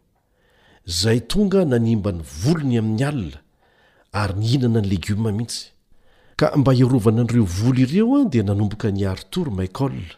zay 1.01 1.19
tonga 1.31 1.59
nanimba 1.71 2.09
ny 2.17 2.21
volony 2.41 2.75
amin'ny 2.81 3.03
alina 3.09 3.39
ary 4.21 4.33
ny 4.39 4.45
hinana 4.51 4.79
ny 4.81 4.87
legioma 4.91 5.31
mihitsy 5.37 5.61
ka 6.39 6.45
mba 6.59 6.71
hiarovana 6.77 7.21
n'ireo 7.23 7.45
volo 7.57 7.79
ireoa 7.85 8.19
dia 8.31 8.43
nanomboka 8.49 8.87
ny 8.95 9.01
aritory 9.11 9.51
maekola 9.57 10.11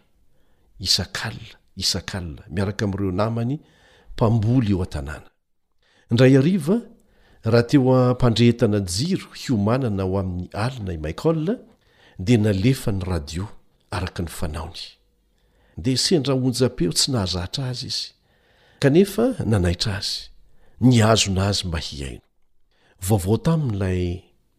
isakala 0.88 1.50
isakala 1.84 2.42
miaraka 2.56 2.84
amireo 2.86 3.12
namany 3.20 3.56
mpamboly 4.14 4.72
eo 4.74 4.84
a-tanàna 4.86 5.30
ndray 6.12 6.34
ariva 6.42 6.78
raha 7.52 7.64
teo 7.70 7.90
a 7.98 8.02
mpandrehtana 8.14 8.78
jiro 8.92 9.28
hiomanana 9.40 10.04
ao 10.04 10.14
amin'ny 10.22 10.46
alina 10.64 10.92
i 10.94 10.98
maekol 11.04 11.40
de 12.26 12.36
nalefany 12.38 13.00
radio 13.04 13.48
araka 13.92 14.24
ny 14.24 14.30
fanaony 14.30 14.82
de 15.84 15.92
sendra 16.06 16.34
onja-peo 16.46 16.92
tsy 16.94 17.10
nahazatra 17.12 17.64
azy 17.74 17.86
izy 17.88 18.04
kanefa 18.82 19.26
nanaitra 19.52 19.94
azy 20.00 20.20
nyazona 20.94 21.44
azy 21.52 21.64
mba 21.68 21.80
hiaino 21.88 22.26
vaovao 23.08 23.38
taminylay 23.38 24.04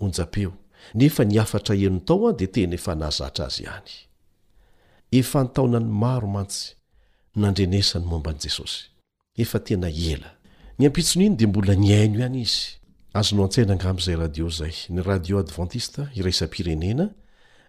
onja-eo 0.05 0.53
nefa 1.01 1.23
niafatra 1.31 1.75
enon 1.87 2.03
tao 2.07 2.29
a 2.29 2.33
de 2.39 2.47
ten 2.55 2.73
efa 2.79 2.93
nahzatra 3.03 3.45
azy 3.47 3.63
ay 9.95 10.17
aptiny 10.87 11.37
de 11.37 11.47
mbola 11.47 11.75
nyaino 11.87 12.17
ihany 12.19 12.39
izy 12.47 12.65
azono 13.19 13.43
an-tsaina 13.45 13.73
angambo 13.73 14.01
zay 14.07 14.17
radio 14.17 14.49
zay 14.51 14.75
ny 14.95 15.03
radio 15.03 15.39
advantista 15.39 16.11
irasa 16.15 16.47
pirenena 16.49 17.07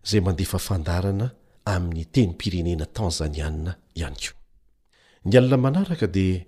zay 0.05 0.21
mandefa 0.21 0.57
fandarana 0.59 1.31
amin'ny 1.73 2.05
teny 2.13 2.29
mpirenena 2.35 2.85
tanzanianna 2.95 3.71
ihany 3.99 4.19
ko 4.25 4.33
ny 5.25 5.37
alina 5.39 5.57
manaraka 5.65 6.07
dia 6.15 6.43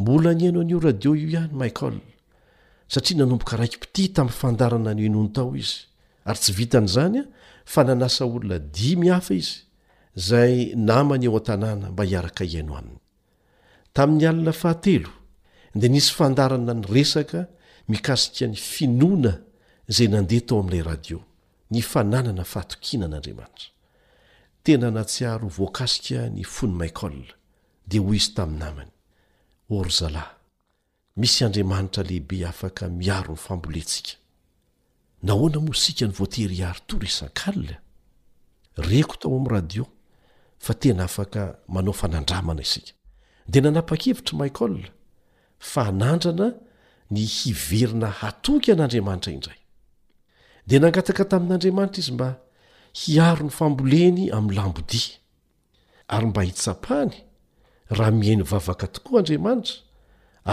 mbola 0.00 0.30
ny 0.34 0.44
aino 0.46 0.60
an'io 0.64 0.78
radio 0.88 1.14
io 1.14 1.28
ihany 1.34 1.52
michael 1.60 1.96
satria 2.92 3.18
nanomboka 3.18 3.56
raiki 3.60 3.76
mpiti 3.80 4.02
tamin'ny 4.16 4.38
fandarana 4.40 4.92
ny 4.94 5.02
inoany 5.08 5.30
tao 5.36 5.56
izy 5.62 5.78
ary 6.28 6.38
tsy 6.42 6.52
vitan'izany 6.58 7.16
a 7.24 7.24
fa 7.72 7.80
nanasa 7.84 8.24
olona 8.28 8.58
dimy 8.76 9.08
hafa 9.14 9.34
izy 9.40 9.56
zay 10.28 10.54
namany 10.88 11.24
eo 11.26 11.36
an-tanàna 11.40 11.86
mba 11.96 12.04
hiaraka 12.10 12.42
ihaino 12.44 12.74
aminy 12.80 13.00
tamin'ny 13.96 14.26
alina 14.30 14.52
fahatelo 14.62 15.08
dia 15.78 15.88
nisy 15.94 16.12
fandarana 16.18 16.74
ny 16.76 16.84
resaka 16.94 17.40
mikasika 17.90 18.44
ny 18.50 18.56
finoana 18.70 19.32
izay 19.90 20.08
nandeha 20.12 20.44
tao 20.48 20.58
amin'ilay 20.60 20.84
radio 20.92 21.18
ny 21.72 21.80
fananana 21.82 22.44
fahatokina 22.44 23.04
an'andriamanitra 23.08 23.66
tena 24.62 24.90
natsiaro 24.90 25.48
voankasika 25.56 26.28
ny 26.28 26.44
fony 26.44 26.72
maecol 26.80 27.16
dia 27.88 28.00
hoy 28.06 28.16
izy 28.16 28.32
tamin'ny 28.36 28.58
namany 28.62 28.90
orzalahy 29.78 30.34
misy 31.16 31.40
andriamanitra 31.46 32.02
lehibe 32.08 32.46
afaka 32.50 32.88
miaro 32.88 33.32
ny 33.34 33.40
fambolentsika 33.46 34.12
nahoana 35.26 35.60
mosika 35.66 36.06
ny 36.06 36.12
voatery 36.18 36.56
iary 36.60 36.80
torisankalle 36.86 37.76
reko 38.88 39.16
tao 39.16 39.32
amin'ny 39.36 39.54
radio 39.56 39.84
fa 40.58 40.74
tena 40.74 41.04
afaka 41.04 41.42
manao 41.68 41.92
fanandramana 41.92 42.62
isika 42.62 42.92
dia 43.48 43.62
nanapakevitra 43.62 44.38
maecol 44.38 44.76
fanandrana 45.58 46.54
ny 47.10 47.24
hiverina 47.36 48.08
hatoky 48.20 48.72
an'andriamanitra 48.72 49.32
indray 49.32 49.61
dea 50.66 50.80
nangataka 50.80 51.24
tamin'n'andriamanitra 51.30 52.00
izy 52.02 52.12
mba 52.14 52.28
hiaro 53.00 53.42
ny 53.46 53.52
famboleny 53.58 54.22
amin'nylambodia 54.36 55.08
ary 56.14 56.26
mba 56.30 56.42
hitsapany 56.48 57.12
raha 57.96 58.12
mihai 58.18 58.36
ny 58.40 58.44
vavaka 58.52 58.86
tokoa 58.94 59.18
andriamanitra 59.20 59.78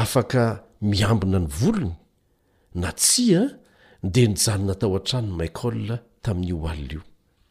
afaka 0.02 0.42
miambina 0.90 1.40
ny 1.44 1.50
volony 1.60 1.96
na 2.82 2.90
tsia 3.02 3.42
de 4.14 4.22
nijanyna 4.32 4.72
atao 4.76 4.96
an-tranony 5.00 5.34
maicol 5.40 5.80
tamin'n'ioalina 6.26 6.94
io 6.96 7.02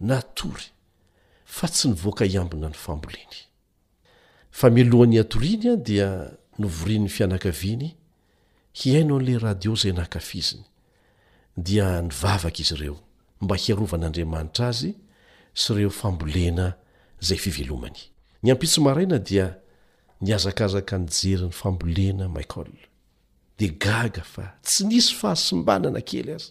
natory 0.09 0.66
fa 1.55 1.66
tsy 1.73 1.87
nyvoaka 1.92 2.25
hiambina 2.33 2.66
ny 2.73 2.77
famboleny 2.85 3.37
fa 4.59 4.66
milohan'nyatorinya 4.77 5.73
dia 5.88 6.09
novorianny 6.61 7.09
fianakaviany 7.16 7.88
hiainao 8.79 9.18
n'la 9.21 9.38
radio 9.47 9.73
zay 9.81 9.92
nahakafiziny 9.97 10.64
dia 11.62 12.01
nyvavaka 12.03 12.59
izy 12.62 12.75
ireo 12.75 12.97
mba 13.40 13.57
hiarovan'andriamanitra 13.57 14.66
azy 14.71 14.92
sy 15.55 15.73
ireo 15.73 15.90
fambolena 15.90 16.73
zay 17.21 17.38
fivelomany 17.38 17.99
ny 18.42 18.51
ampitso 18.51 18.81
maraina 18.83 19.18
dia 19.18 19.57
niazakazaka 20.21 20.99
nyjery 20.99 21.42
n'ny 21.47 21.53
fambolena 21.53 22.29
mcoll 22.29 22.71
degaga 23.59 24.23
fa 24.23 24.55
tsy 24.62 24.85
nisy 24.87 25.14
fahasimbanana 25.21 26.01
kely 26.01 26.31
azy 26.37 26.51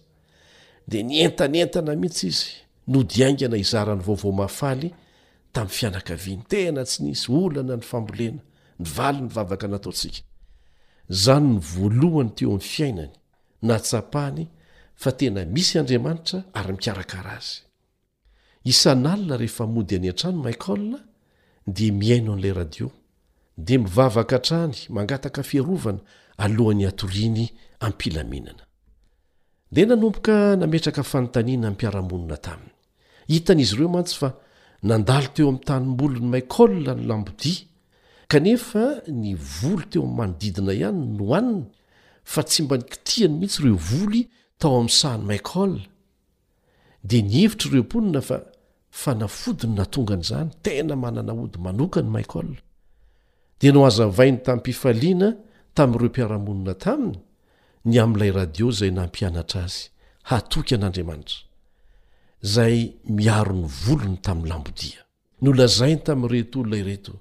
de 0.88 1.04
nyentanentana 1.04 1.96
mihitsy 1.96 2.28
izy 2.28 2.48
nodiangana 2.88 3.58
izaran'ny 3.58 4.04
vaovaomafaly 4.08 4.90
tami'ny 5.54 5.76
fianakaviany 5.78 6.44
tena 6.52 6.84
tsy 6.86 7.04
nisy 7.04 7.32
olana 7.32 7.76
ny 7.80 7.84
fambolena 7.84 8.42
ny 8.80 8.88
valy 8.96 9.22
ny 9.24 9.28
vavaka 9.32 9.68
nataotsika 9.72 10.20
zany 11.10 11.48
ny 11.54 11.60
voalohany 11.72 12.32
teo 12.36 12.52
a'ny 12.56 12.64
fiainany 12.74 13.14
natsapahany 13.62 14.48
fa 15.00 15.12
tena 15.20 15.46
misy 15.56 15.78
andriamanitra 15.80 16.40
ary 16.54 16.72
mikarakara 16.74 17.32
azy 17.38 17.60
isanalina 18.72 19.38
rehefa 19.38 19.66
mody 19.66 19.96
a 19.96 20.00
ny 20.00 20.10
an-trano 20.10 20.42
maikola 20.44 21.00
dia 21.68 21.92
miaino 21.94 22.34
an'ilay 22.34 22.54
radio 22.54 22.92
dia 23.58 23.78
mivavaka 23.80 24.36
antrany 24.36 24.78
mangataka 24.90 25.44
fiarovana 25.50 26.00
alohan'ny 26.38 26.86
atoriany 26.88 27.46
ampilamenana 27.80 28.64
dia 29.72 29.86
nanomboka 29.86 30.56
nametraka 30.56 31.04
fanontaniana 31.04 31.68
inmpiara-monina 31.70 32.38
taminy 32.38 32.72
hitan' 33.30 33.60
izy 33.62 33.76
ireo 33.76 33.90
mantsy 33.94 34.16
fa 34.18 34.30
nandalo 34.84 35.28
teo 35.34 35.48
amin'ny 35.48 35.66
tanymbolo 35.66 36.20
ny 36.20 36.28
maikola 36.34 36.96
ny 36.96 37.06
lambodia 37.08 37.62
kanefa 38.28 39.02
ny 39.08 39.36
voly 39.36 39.86
teo 39.92 40.02
amin'ny 40.04 40.18
manodidina 40.18 40.74
ihany 40.74 41.02
no 41.18 41.34
haniny 41.34 41.64
fa 42.24 42.42
tsy 42.44 42.64
mba 42.64 42.78
nikitihany 42.82 43.34
mihitsy 43.38 43.62
ireo 43.62 43.76
voly 43.78 44.22
tao 44.60 44.76
amin'ny 44.78 44.90
sahany 45.00 45.24
maicolle 45.30 45.84
dia 47.08 47.22
nyivitra 47.26 47.68
ireo 47.70 47.84
mponina 47.86 48.22
fa 48.30 48.38
fanafodiny 49.02 49.74
na 49.78 49.86
tongan'izany 49.94 50.50
tena 50.64 50.96
manana 51.04 51.34
ody 51.44 51.58
manokany 51.66 52.10
maicol 52.16 52.48
dia 53.60 53.72
no 53.74 53.80
azavainy 53.90 54.38
tamin'y 54.46 54.60
mpifaliana 54.64 55.30
tamin'ireo 55.76 56.10
mpiaramonina 56.12 56.74
taminy 56.84 57.18
ny 57.90 57.96
amin'ilay 58.04 58.32
radio 58.40 58.66
izay 58.74 58.92
nampianatra 58.98 59.62
azy 59.68 59.80
hatoky 60.30 60.74
an'andriamanitra 60.76 61.40
zay 62.54 62.76
miaro 63.20 63.54
ny 63.62 63.68
volony 63.84 64.18
tamin'ny 64.26 64.50
lambodia 64.52 65.00
nolazainy 65.44 66.02
tamin'yretoolonay 66.08 66.84
reto 66.90 67.14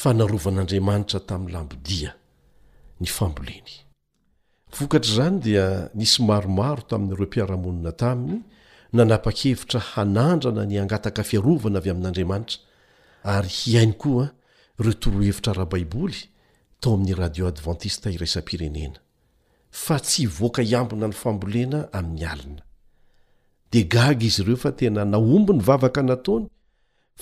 fanarovan'andriamanitra 0.00 1.20
tamin'ny 1.28 1.52
lambodia 1.56 2.10
ny 3.00 3.08
famboleny 3.16 3.74
vokatr' 4.74 5.08
izany 5.08 5.40
dia 5.46 5.68
nisy 6.00 6.18
maromaro 6.30 6.82
tamin'ireo 6.90 7.26
mpiarahamonina 7.26 7.92
taminy 8.02 8.38
nanapa-kevitra 8.96 9.80
hanandrana 9.92 10.62
ny 10.70 10.76
angataka 10.82 11.22
fiarovana 11.30 11.78
avy 11.80 11.90
amin'andriamanitra 11.94 12.58
ary 13.34 13.48
hiainy 13.58 13.94
koa 14.02 14.26
reo 14.82 14.92
torohevitra 15.02 15.52
rahabaiboly 15.58 16.18
tao 16.80 16.92
amin'ny 16.96 17.14
radio 17.22 17.44
advantista 17.52 18.06
iraisam-pirenena 18.16 18.98
fa 19.84 19.96
tsy 20.06 20.22
hvoaka 20.36 20.60
hiambina 20.68 21.06
ny 21.10 21.14
fambolena 21.22 21.80
amin'ny 21.98 22.24
alina 22.32 22.62
dia 23.72 23.84
gaga 23.94 24.24
izy 24.28 24.40
ireo 24.44 24.56
fa 24.64 24.70
tena 24.78 25.02
naombo 25.14 25.52
ny 25.56 25.62
vavaka 25.68 26.00
nataony 26.10 26.46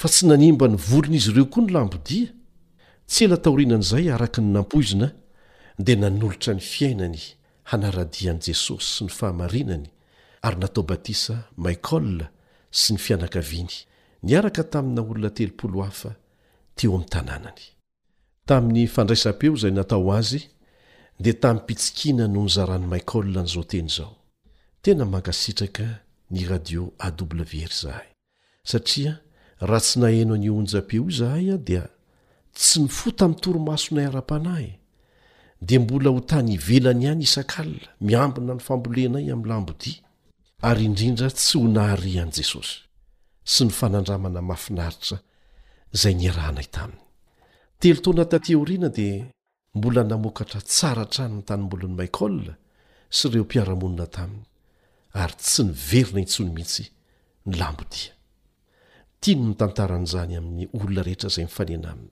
fa 0.00 0.06
tsy 0.12 0.22
nanimba 0.30 0.64
ny 0.72 0.76
voronaizy 0.88 1.28
ireo 1.32 1.46
koa 1.52 1.62
ny 1.66 1.70
lambodia 1.76 2.28
tse 3.08 3.18
ela 3.28 3.36
taorianan'izay 3.44 4.06
araka 4.16 4.40
ny 4.44 4.50
nampoizina 4.56 5.06
dia 5.84 5.96
nanolotra 6.02 6.52
ny 6.54 6.60
fiainany 6.74 7.22
hanaradian' 7.72 8.40
jesosy 8.46 8.86
sy 8.98 9.04
ny 9.06 9.12
fahamarinany 9.18 9.88
ary 10.46 10.58
natao 10.60 10.84
batisa 10.90 11.36
maikol 11.64 12.08
sy 12.80 12.88
ny 12.94 13.00
fianakaviany 13.04 13.76
niaraka 14.26 14.62
tamina 14.72 15.00
olona 15.10 15.30
t0af 15.36 16.00
teo 16.76 16.92
am' 16.98 17.08
tanànany 17.12 17.60
tamin'ny 18.48 18.84
fandraisa-peo 18.94 19.54
zay 19.64 19.72
natao 19.76 20.10
azy 20.18 20.42
dia 21.22 21.36
tamy 21.42 21.60
pitsikina 21.66 22.24
noho 22.32 22.46
nizarany 22.50 22.86
maikolla 22.92 23.40
nyzao 23.46 23.64
teny 23.72 23.88
izao 23.92 24.14
tena 24.82 25.04
mankasitraka 25.12 25.86
ny 26.32 26.40
radio 26.52 26.82
awer 27.06 27.72
zahay 27.82 28.08
satria 28.70 29.12
raha 29.68 29.82
tsy 29.84 29.96
nahaino 30.02 30.34
a 30.36 30.42
nyonja-peo 30.44 31.06
zahay 31.18 31.46
a 31.54 31.56
dia 31.68 31.84
tsy 32.56 32.76
nifo 32.84 33.08
ta 33.18 33.24
mtoromasonay 33.32 34.06
ara-panay 34.10 34.66
dia 35.66 35.80
mbola 35.80 36.10
ho 36.10 36.20
tany 36.26 36.52
ivelany 36.58 37.02
ihany 37.06 37.22
isakala 37.28 37.78
miambina 38.06 38.54
ny 38.58 38.62
fambolenay 38.66 39.26
amin'ny 39.34 39.48
lambodia 39.50 40.00
ary 40.68 40.84
indrindra 40.88 41.28
tsy 41.38 41.54
ho 41.58 41.62
naharian'i 41.76 42.34
jesosy 42.38 42.72
sy 43.54 43.64
ny 43.68 43.72
fanandramana 43.78 44.40
mafinaritra 44.48 45.16
izay 45.94 46.14
ni 46.18 46.26
arahanay 46.32 46.66
taminy 46.74 47.00
telo 47.80 47.98
taoana 48.04 48.24
tateoriana 48.32 48.88
dia 48.96 49.22
mbola 49.78 50.02
namokatra 50.10 50.60
tsaratrano 50.70 51.34
ny 51.38 51.44
tanymbolany 51.48 51.94
maikola 51.98 52.52
sy 53.18 53.24
ireo 53.28 53.44
mpiaramonina 53.46 54.06
taminy 54.16 54.42
ary 55.22 55.34
tsy 55.44 55.60
nyverina 55.68 56.18
intsony 56.24 56.50
mihitsy 56.56 56.84
ny 57.48 57.52
lambodia 57.60 58.10
tiany 59.20 59.42
nytantaran'izany 59.52 60.32
amin'ny 60.40 60.64
olona 60.76 61.00
rehetra 61.06 61.28
zay 61.34 61.44
mifanena 61.48 61.88
aminy 61.94 62.10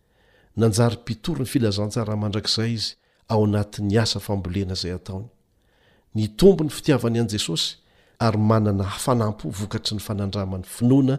nanjary 0.61 0.97
mpitory 1.03 1.43
ny 1.45 1.49
filazantsara 1.53 2.15
mandrakzay 2.23 2.73
izy 2.79 2.91
ao 3.31 3.45
anatin'ny 3.47 3.97
asa 4.05 4.19
fambolena 4.27 4.75
izay 4.79 4.93
ataony 4.99 5.29
ny 6.15 6.25
tombo 6.39 6.65
ny 6.67 6.71
fitiavany 6.77 7.21
an'i 7.21 7.33
jesosy 7.39 7.69
ary 8.27 8.39
manana 8.51 8.87
fanampo 9.05 9.45
vokatry 9.61 9.95
ny 9.97 10.03
fanandramany 10.07 10.65
finoana 10.77 11.17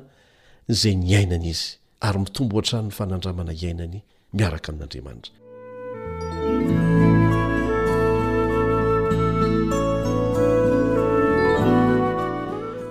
zay 0.82 0.96
ny 1.04 1.16
ainana 1.20 1.48
izy 1.54 1.70
ary 2.08 2.20
mitombo 2.24 2.54
ohantrany 2.60 2.88
ny 2.88 2.92
fanandramana 3.00 3.52
iainany 3.62 3.98
miaraka 4.38 4.68
amin'andriamanitra 4.74 5.34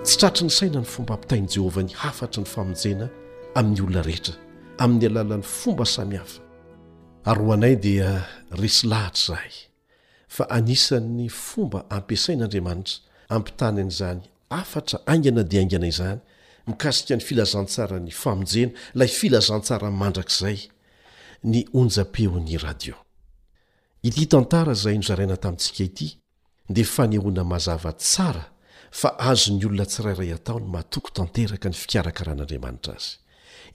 tsy 0.05 0.15
tratry 0.21 0.43
ny 0.47 0.51
saina 0.59 0.79
ny 0.81 0.85
fomba 0.95 1.11
ampitain' 1.17 1.47
jehovah 1.55 1.83
ny 1.87 1.93
hafatry 2.03 2.41
ny 2.43 2.47
famonjena 2.55 3.05
amin'ny 3.59 3.79
olona 3.85 4.01
rehetra 4.09 4.33
amin'ny 4.83 5.05
alalan'ny 5.11 5.45
fomba 5.59 5.85
samihafa 5.95 6.39
ary 7.25 7.41
oanay 7.45 7.75
dia 7.77 8.09
resy 8.57 8.87
lahatra 8.87 9.25
zahay 9.25 9.53
fa 10.27 10.45
anisan'ny 10.57 11.29
fomba 11.29 11.85
ampiasain'andriamanitra 11.89 12.99
ampitany 13.29 13.81
an'izany 13.83 14.21
afatra 14.49 14.97
aingana 15.11 15.43
di 15.43 15.55
aingana 15.61 15.87
izany 15.93 16.19
mikasika 16.67 17.13
ny 17.17 17.21
filazantsara 17.27 17.97
ny 18.05 18.11
famonjena 18.21 18.71
lay 18.99 19.09
filazantsara 19.19 19.87
mandrakizay 20.01 20.59
ny 21.51 21.59
onja-peon'ny 21.79 22.57
radio 22.65 22.95
ity 24.07 24.23
tantara 24.33 24.71
izay 24.77 24.97
nozaraina 24.99 25.37
tamintsika 25.43 25.81
ity 25.89 26.07
dia 26.75 26.85
fanehoana 26.95 27.43
mazava 27.53 27.91
tsara 28.03 28.45
fa 28.99 29.09
azony 29.29 29.61
olona 29.67 29.85
tsirairay 29.91 30.31
ataony 30.37 30.65
matoky 30.75 31.11
tanteraka 31.17 31.67
ny 31.71 31.75
fikarakarahan'andriamanitra 31.81 32.93
azy 32.97 33.11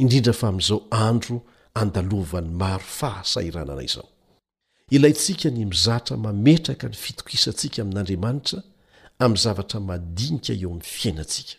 indrindra 0.02 0.32
fa 0.40 0.46
amin'izao 0.50 0.78
andro 1.06 1.36
andalovany 1.76 2.48
maro 2.60 2.84
fahasairanana 2.98 3.82
izao 3.88 4.08
ilayntsika 4.96 5.48
ny 5.50 5.64
mizatra 5.72 6.16
mametraka 6.24 6.86
ny 6.88 6.96
fitokisantsika 7.04 7.78
amin'andriamanitra 7.82 8.60
amin'ny 9.22 9.36
zavatra 9.46 9.78
madinika 9.88 10.52
eo 10.60 10.68
amin'ny 10.70 10.84
fiainantsika 10.98 11.54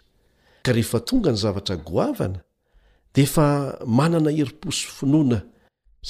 ka 0.66 0.70
rehefa 0.78 1.00
tonga 1.08 1.32
ny 1.34 1.38
zavatra 1.44 1.76
goavana 1.90 2.40
dia 3.14 3.24
efa 3.28 3.46
manana 4.00 4.32
heriposo 4.38 4.84
finoana 4.98 5.40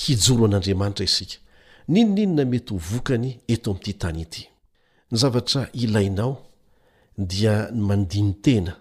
hijoro 0.02 0.44
an'andriamanitra 0.48 1.04
isika 1.10 1.38
ninoninona 1.94 2.44
mety 2.52 2.70
ho 2.74 2.78
vokany 2.92 3.30
eto 3.54 3.70
amin'ty 3.72 3.94
tany 4.02 4.22
ity 4.28 4.44
ny 5.12 5.16
zavatra 5.22 5.62
ilainao 5.84 6.34
dia 7.32 7.54
ny 7.76 7.82
mandinytena 7.90 8.74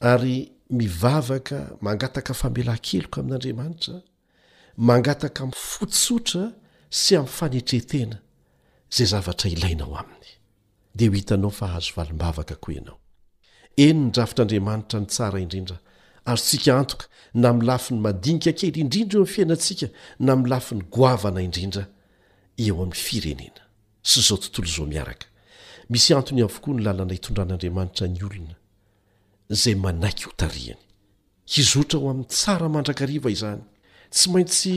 ary 0.00 0.36
mivavaka 0.78 1.58
mangataka 1.84 2.32
famela 2.40 2.74
keloka 2.86 3.18
amin'andriamanitra 3.20 3.96
mangataka 4.76 5.46
mifotsotra 5.46 6.52
sy 6.90 7.16
ami'ny 7.16 7.28
fanetretena 7.30 8.18
zay 8.90 9.06
zavatra 9.06 9.50
ilainao 9.50 9.96
aminy 9.96 10.38
de 10.94 11.10
hitanao 11.16 11.50
fa 11.50 11.66
hahazo 11.66 11.92
valimbavaka 11.96 12.54
koa 12.54 12.74
ianao 12.74 12.98
eny 13.76 13.98
ny 14.04 14.10
drafitr' 14.10 14.42
andriamanitra 14.42 15.00
ny 15.00 15.06
tsara 15.06 15.40
indrindra 15.40 15.78
aro 16.24 16.36
tsika 16.40 16.78
antoka 16.78 17.06
na 17.34 17.52
milafiny 17.52 18.00
mandinika 18.00 18.52
kely 18.52 18.78
indrindra 18.80 19.16
eo 19.16 19.22
am'n 19.22 19.32
fiainantsika 19.34 19.88
na 20.18 20.36
milafi 20.36 20.74
'ny 20.74 20.82
goavana 20.92 21.40
indrindra 21.42 21.84
eo 22.58 22.76
amin'ny 22.82 22.94
firenena 23.04 23.62
sy 24.02 24.20
zao 24.26 24.36
tontolo 24.38 24.68
zao 24.68 24.86
miaraka 24.86 25.26
misy 25.90 26.14
antony 26.14 26.42
avokoa 26.42 26.74
ny 26.74 26.82
lalana 26.82 27.14
itondran'andriamanitra 27.14 28.06
ny 28.08 28.20
olona 28.24 28.56
zay 29.50 29.74
manaiky 29.74 30.24
hotariany 30.28 30.82
hizotra 31.52 31.98
ho 32.00 32.10
amin'ny 32.10 32.28
tsara 32.28 32.68
mandraka 32.68 33.06
riva 33.06 33.30
izany 33.30 33.62
tsy 34.12 34.30
maintsy 34.30 34.76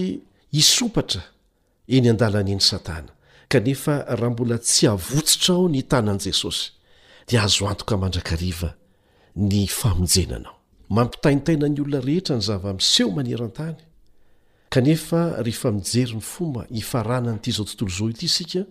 hisopatra 0.52 1.21
eny 1.91 2.08
an-dalana 2.12 2.52
eny 2.56 2.62
satana 2.63 3.12
kanefa 3.52 3.95
raha 4.17 4.30
mbola 4.32 4.58
tsy 4.63 4.88
havotsotra 4.88 5.54
ao 5.56 5.67
ny 5.69 5.82
tanan'i 5.84 6.24
jesosy 6.30 6.71
dia 7.28 7.41
azo 7.43 7.65
antoka 7.69 7.98
mandrakariva 7.98 8.69
ny 9.36 9.65
famonjenanao 9.67 10.56
mampitaintaina 10.89 11.67
ny 11.67 11.82
olona 11.84 12.02
rehetra 12.08 12.36
ny 12.39 12.48
zavamiseho 12.48 13.10
maneran-tany 13.17 13.76
kanefa 14.71 15.43
ry 15.43 15.52
fa 15.52 15.71
mijeriny 15.71 16.21
fomba 16.24 16.65
hifaranany 16.71 17.38
ity 17.43 17.50
izao 17.52 17.65
tontolo 17.67 17.89
izao 17.91 18.10
ity 18.10 18.26
isika 18.26 18.63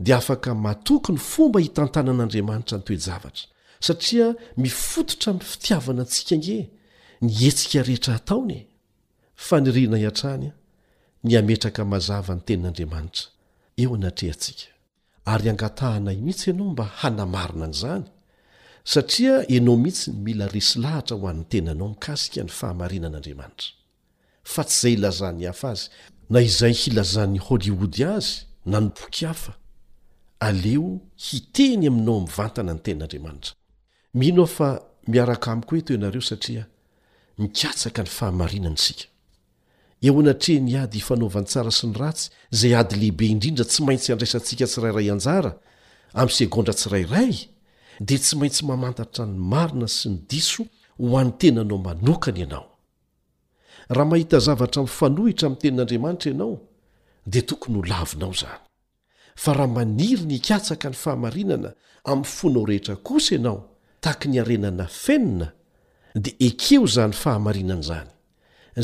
dia 0.00 0.16
afaka 0.16 0.54
matokyny 0.54 1.18
fomba 1.20 1.60
hitantànan'andriamanitra 1.60 2.78
ny 2.80 2.86
toejavatra 2.88 3.44
satria 3.80 4.32
mifototra 4.56 5.32
min'ny 5.34 5.48
fitiavana 5.52 6.02
antsika 6.08 6.36
ne 6.44 6.58
ny 7.20 7.32
hetsika 7.44 7.82
rehetra 7.84 8.14
ataonye 8.16 8.66
fa 9.48 9.56
nyriana 9.60 9.98
iantrany 10.02 10.46
a 10.50 10.54
ny 11.28 11.32
hametraka 11.36 11.82
mazava 11.92 12.32
ny 12.36 12.42
tenin'andriamanitra 12.46 13.24
eo 13.82 13.90
anatrehantsika 13.98 14.68
ary 15.32 15.46
angatahanay 15.52 16.16
mihitsy 16.26 16.46
ianao 16.50 16.70
mba 16.74 16.84
hanamarina 17.00 17.64
anyizany 17.66 18.06
satria 18.92 19.34
ianao 19.54 19.76
mihitsy 19.84 20.10
ny 20.10 20.18
mila 20.26 20.46
resy 20.54 20.78
lahitra 20.82 21.16
ho 21.20 21.24
an'ny 21.32 21.44
tenanao 21.52 21.88
mikasika 21.94 22.40
ny 22.46 22.50
fahamarinan'andriamanitra 22.58 23.68
fa 24.52 24.62
tsy 24.64 24.88
izay 24.88 24.94
ilazany 25.02 25.44
hafa 25.46 25.68
azy 25.74 25.84
na 26.30 26.38
izay 26.48 26.74
hilazan'ny 26.82 27.38
holiody 27.46 28.04
azy 28.16 28.30
na 28.70 28.78
noboky 28.80 29.24
hafa 29.30 29.52
aleo 30.48 31.00
hiteny 31.26 31.84
aminao 31.88 32.16
amin'vantana 32.18 32.72
ny 32.74 32.80
tenin'andriamanitra 32.84 33.52
mino 34.14 34.40
ao 34.42 34.50
fa 34.56 34.68
miaraka 35.12 35.46
amiko 35.52 35.70
hoe 35.70 35.82
toy 35.88 35.96
nareo 35.96 36.22
satria 36.30 36.64
mikatsaka 37.38 38.00
ny 38.04 38.10
fahamarinana 38.16 38.76
sika 38.84 39.06
eo 40.04 40.18
anatre 40.20 40.56
ny 40.60 40.74
ady 40.82 40.98
ifanaovan'n 40.98 41.46
tsara 41.46 41.70
sy 41.70 41.86
ny 41.86 41.94
ratsy 42.00 42.26
izay 42.54 42.74
ady 42.74 42.94
lehibe 43.00 43.24
indrindra 43.32 43.64
tsy 43.64 43.80
maintsy 43.86 44.10
andraisantsika 44.12 44.66
tsirairay 44.66 45.08
anjara 45.14 45.50
amin'ysegondra 46.20 46.74
tsirairay 46.78 47.32
dia 48.06 48.18
tsy 48.22 48.34
maintsy 48.40 48.62
mamantatra 48.70 49.22
ny 49.30 49.36
marina 49.52 49.86
sy 49.98 50.06
ny 50.10 50.16
diso 50.30 50.62
ho 51.00 51.16
an'ny 51.20 51.30
tenanao 51.40 51.78
manokana 51.86 52.40
ianao 52.44 52.66
raha 53.94 54.08
mahita 54.12 54.36
zavatra 54.46 54.80
mi'fanohitra 54.84 55.44
amin'ny 55.52 55.60
tenin'andriamanitra 55.62 56.28
ianao 56.34 56.54
dia 57.32 57.42
tokony 57.50 57.74
ho 57.78 57.84
lavinao 57.94 58.32
izany 58.34 58.58
fa 59.42 59.50
raha 59.58 59.70
maniry 59.76 60.24
ny 60.28 60.34
ikatsaka 60.40 60.86
ny 60.92 60.96
fahamarinana 61.02 61.70
amin'ny 62.10 62.26
fonao 62.38 62.64
rehetra 62.70 62.94
kosa 63.08 63.30
ianao 63.38 63.56
tahaky 64.02 64.28
ny 64.34 64.40
arenana 64.44 64.86
fenina 65.02 65.46
dia 66.22 66.34
ekeo 66.48 66.82
izany 66.90 67.14
fahamarinana 67.22 67.82
izany 67.86 68.10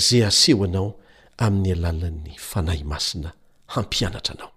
zay 0.07 0.23
aseho 0.31 0.63
anao 0.65 0.91
amin'ny 1.39 1.73
alalan'ny 1.73 2.33
fanahy 2.51 2.83
masina 2.93 3.31
hampianatra 3.75 4.35
anao 4.35 4.51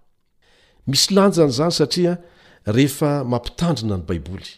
misy 0.90 1.08
lanjany 1.16 1.52
izany 1.54 1.74
satria 1.80 2.12
rehefa 2.76 3.10
mampitandrina 3.32 3.96
ny 3.98 4.04
baiboly 4.08 4.50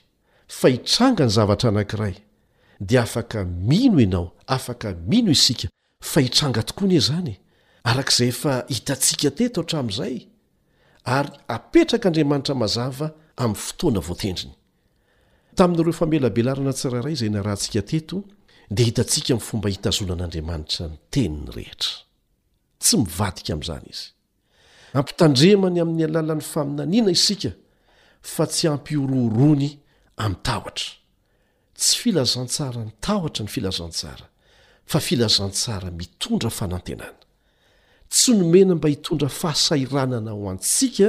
fa 0.58 0.66
hitranga 0.74 1.24
ny 1.28 1.32
zavatra 1.38 1.68
anankiray 1.72 2.14
dia 2.88 3.00
afaka 3.08 3.38
mino 3.70 4.00
ianao 4.04 4.26
afaka 4.56 4.88
mino 5.10 5.30
isika 5.38 5.66
fa 6.10 6.18
hitranga 6.24 6.60
tokoany 6.68 6.96
e 7.00 7.02
zany 7.08 7.34
arak'izay 7.90 8.28
efa 8.34 8.52
hitatsika 8.74 9.28
teto 9.38 9.58
hatramin'izay 9.62 10.16
ary 11.16 11.30
apetraka 11.56 12.04
andriamanitra 12.08 12.54
mazava 12.62 13.06
amin'ny 13.44 13.60
fotoana 13.66 14.00
voatendriny 14.08 14.54
tamin'ireo 15.58 15.94
famelabelarina 16.00 16.72
tsirairay 16.78 17.14
izay 17.16 17.30
na 17.34 17.40
rahantsika 17.46 17.80
teto 17.92 18.16
dia 18.76 18.86
hitantsika 18.88 19.30
mi'ny 19.34 19.46
fomba 19.48 19.66
hitazonan'andriamanitra 19.74 20.82
ny 20.90 20.96
teniny 21.12 21.50
rehetra 21.58 21.92
tsy 22.84 22.96
mivadika 23.02 23.50
amin'izany 23.54 23.86
izy 23.92 24.06
ampitandremany 24.98 25.78
amin'ny 25.84 26.04
alalan'ny 26.08 26.44
faminaniana 26.52 27.10
isika 27.18 27.50
fa 28.34 28.44
tsy 28.54 28.64
ampiororoany 28.74 29.68
amin'tahotra 30.24 30.88
tsy 31.80 31.94
filazantsara 32.02 32.80
ny 32.86 32.92
tahotra 33.06 33.42
ny 33.44 33.50
filazantsara 33.54 34.26
fa 34.90 34.98
filazantsara 35.06 35.88
mitondra 36.00 36.50
fanantenana 36.58 37.18
tsy 38.12 38.30
nomena 38.38 38.72
mba 38.78 38.88
hitondra 38.94 39.28
fahasairanana 39.40 40.30
ho 40.38 40.42
antsika 40.52 41.08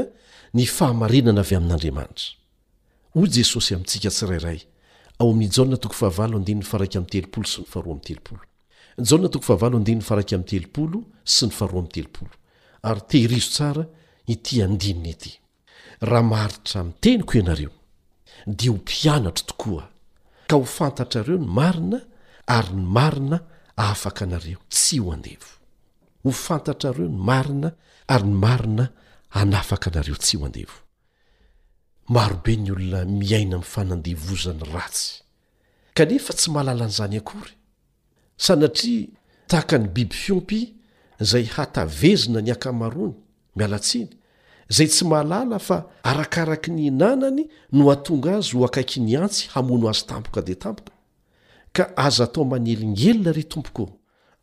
ny 0.58 0.64
fahamarenana 0.78 1.42
avy 1.46 1.56
amin'andriamanitra 1.60 2.28
hoy 3.16 3.28
jesosy 3.38 3.72
amintsika 3.76 4.10
tsirairay 4.16 4.60
ao 5.20 5.28
amin'ny 5.34 5.52
jaa 5.56 5.82
toko 5.84 5.96
fahavao 6.02 6.38
adenfaraika 6.42 6.96
aminy 7.00 7.12
telopolo 7.14 7.48
sy 7.54 7.58
ny 7.64 7.68
fahroa 7.74 7.96
am'ny 7.96 8.08
telopolo 8.14 8.44
jaona 8.98 9.28
toko 9.30 9.46
fahavalo 9.46 9.78
andininy 9.78 10.02
faraiky 10.10 10.36
amin'ny 10.36 10.50
telopolo 10.52 10.98
sy 11.34 11.46
ny 11.50 11.54
faharoa 11.58 11.80
amin'ny 11.80 11.94
telopolo 11.96 12.32
ary 12.84 13.02
tehirizo 13.12 13.50
tsara 13.56 13.84
iti 14.34 14.62
andinina 14.66 15.10
ity 15.14 15.32
raha 16.10 16.24
maharitra 16.32 16.80
mitenyko 16.88 17.34
ianareo 17.40 17.72
dia 18.58 18.72
ho 18.72 18.76
mpianatro 18.80 19.46
tokoa 19.52 19.86
ka 20.50 20.56
ho 20.60 20.66
fantatra 20.78 21.22
reo 21.28 21.38
ny 21.38 21.48
marina 21.58 21.98
ary 22.58 22.74
ny 22.76 22.86
marina 22.98 23.38
hafaka 23.78 24.22
anareo 24.26 24.60
tsy 24.74 25.00
ho 25.00 25.10
andevo 25.14 25.50
ho 26.24 26.32
fantatrareo 26.32 27.08
ny 27.10 27.20
marina 27.30 27.68
ary 28.08 28.28
ny 28.30 28.36
marina 28.46 28.90
anafaka 29.36 29.92
anareo 29.92 30.16
tsy 30.16 30.38
ho 30.40 30.46
andevo 30.48 30.78
marobe 32.08 32.56
ny 32.58 32.72
olona 32.72 33.06
miaina 33.06 33.56
amin'ny 33.60 33.72
fanandevozany 33.74 34.64
ratsy 34.74 35.22
kanefa 35.98 36.34
tsy 36.38 36.48
mahalala 36.52 36.86
an'izany 36.88 37.18
akory 37.20 37.54
sanatria 38.38 39.08
tahaka 39.48 39.78
ny 39.80 39.88
biby 39.90 40.16
fiompi 40.16 40.62
izay 41.22 41.44
hatavezina 41.48 42.42
ny 42.42 42.52
akamarony 42.52 43.14
mialatsiny 43.56 44.08
izay 44.72 44.88
tsy 44.92 45.06
mahalala 45.08 45.60
fa 45.60 45.86
arakaraky 46.04 46.72
ny 46.72 46.92
nanany 46.92 47.48
no 47.72 47.92
atonga 47.92 48.38
azy 48.40 48.58
ho 48.58 48.66
akaiky 48.68 49.00
ny 49.02 49.16
antsy 49.20 49.48
hamono 49.56 49.90
azy 49.90 50.06
tampoka 50.08 50.42
dia 50.44 50.56
tampoka 50.60 50.92
ka 51.74 51.92
aza 51.96 52.24
atao 52.28 52.44
manelingelona 52.46 53.32
re 53.32 53.44
tompoko 53.44 53.88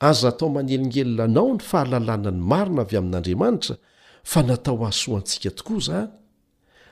aza 0.00 0.32
tao 0.32 0.48
manelingelona 0.48 1.24
anao 1.28 1.52
ny 1.54 1.58
fahalalàna 1.60 2.30
ny 2.32 2.40
marina 2.40 2.82
avy 2.82 2.96
amin'andriamanitra 2.96 3.76
fa 4.24 4.42
natao 4.42 4.80
ahaso 4.84 5.16
antsika 5.18 5.50
tokoa 5.50 5.78
izany 5.78 6.08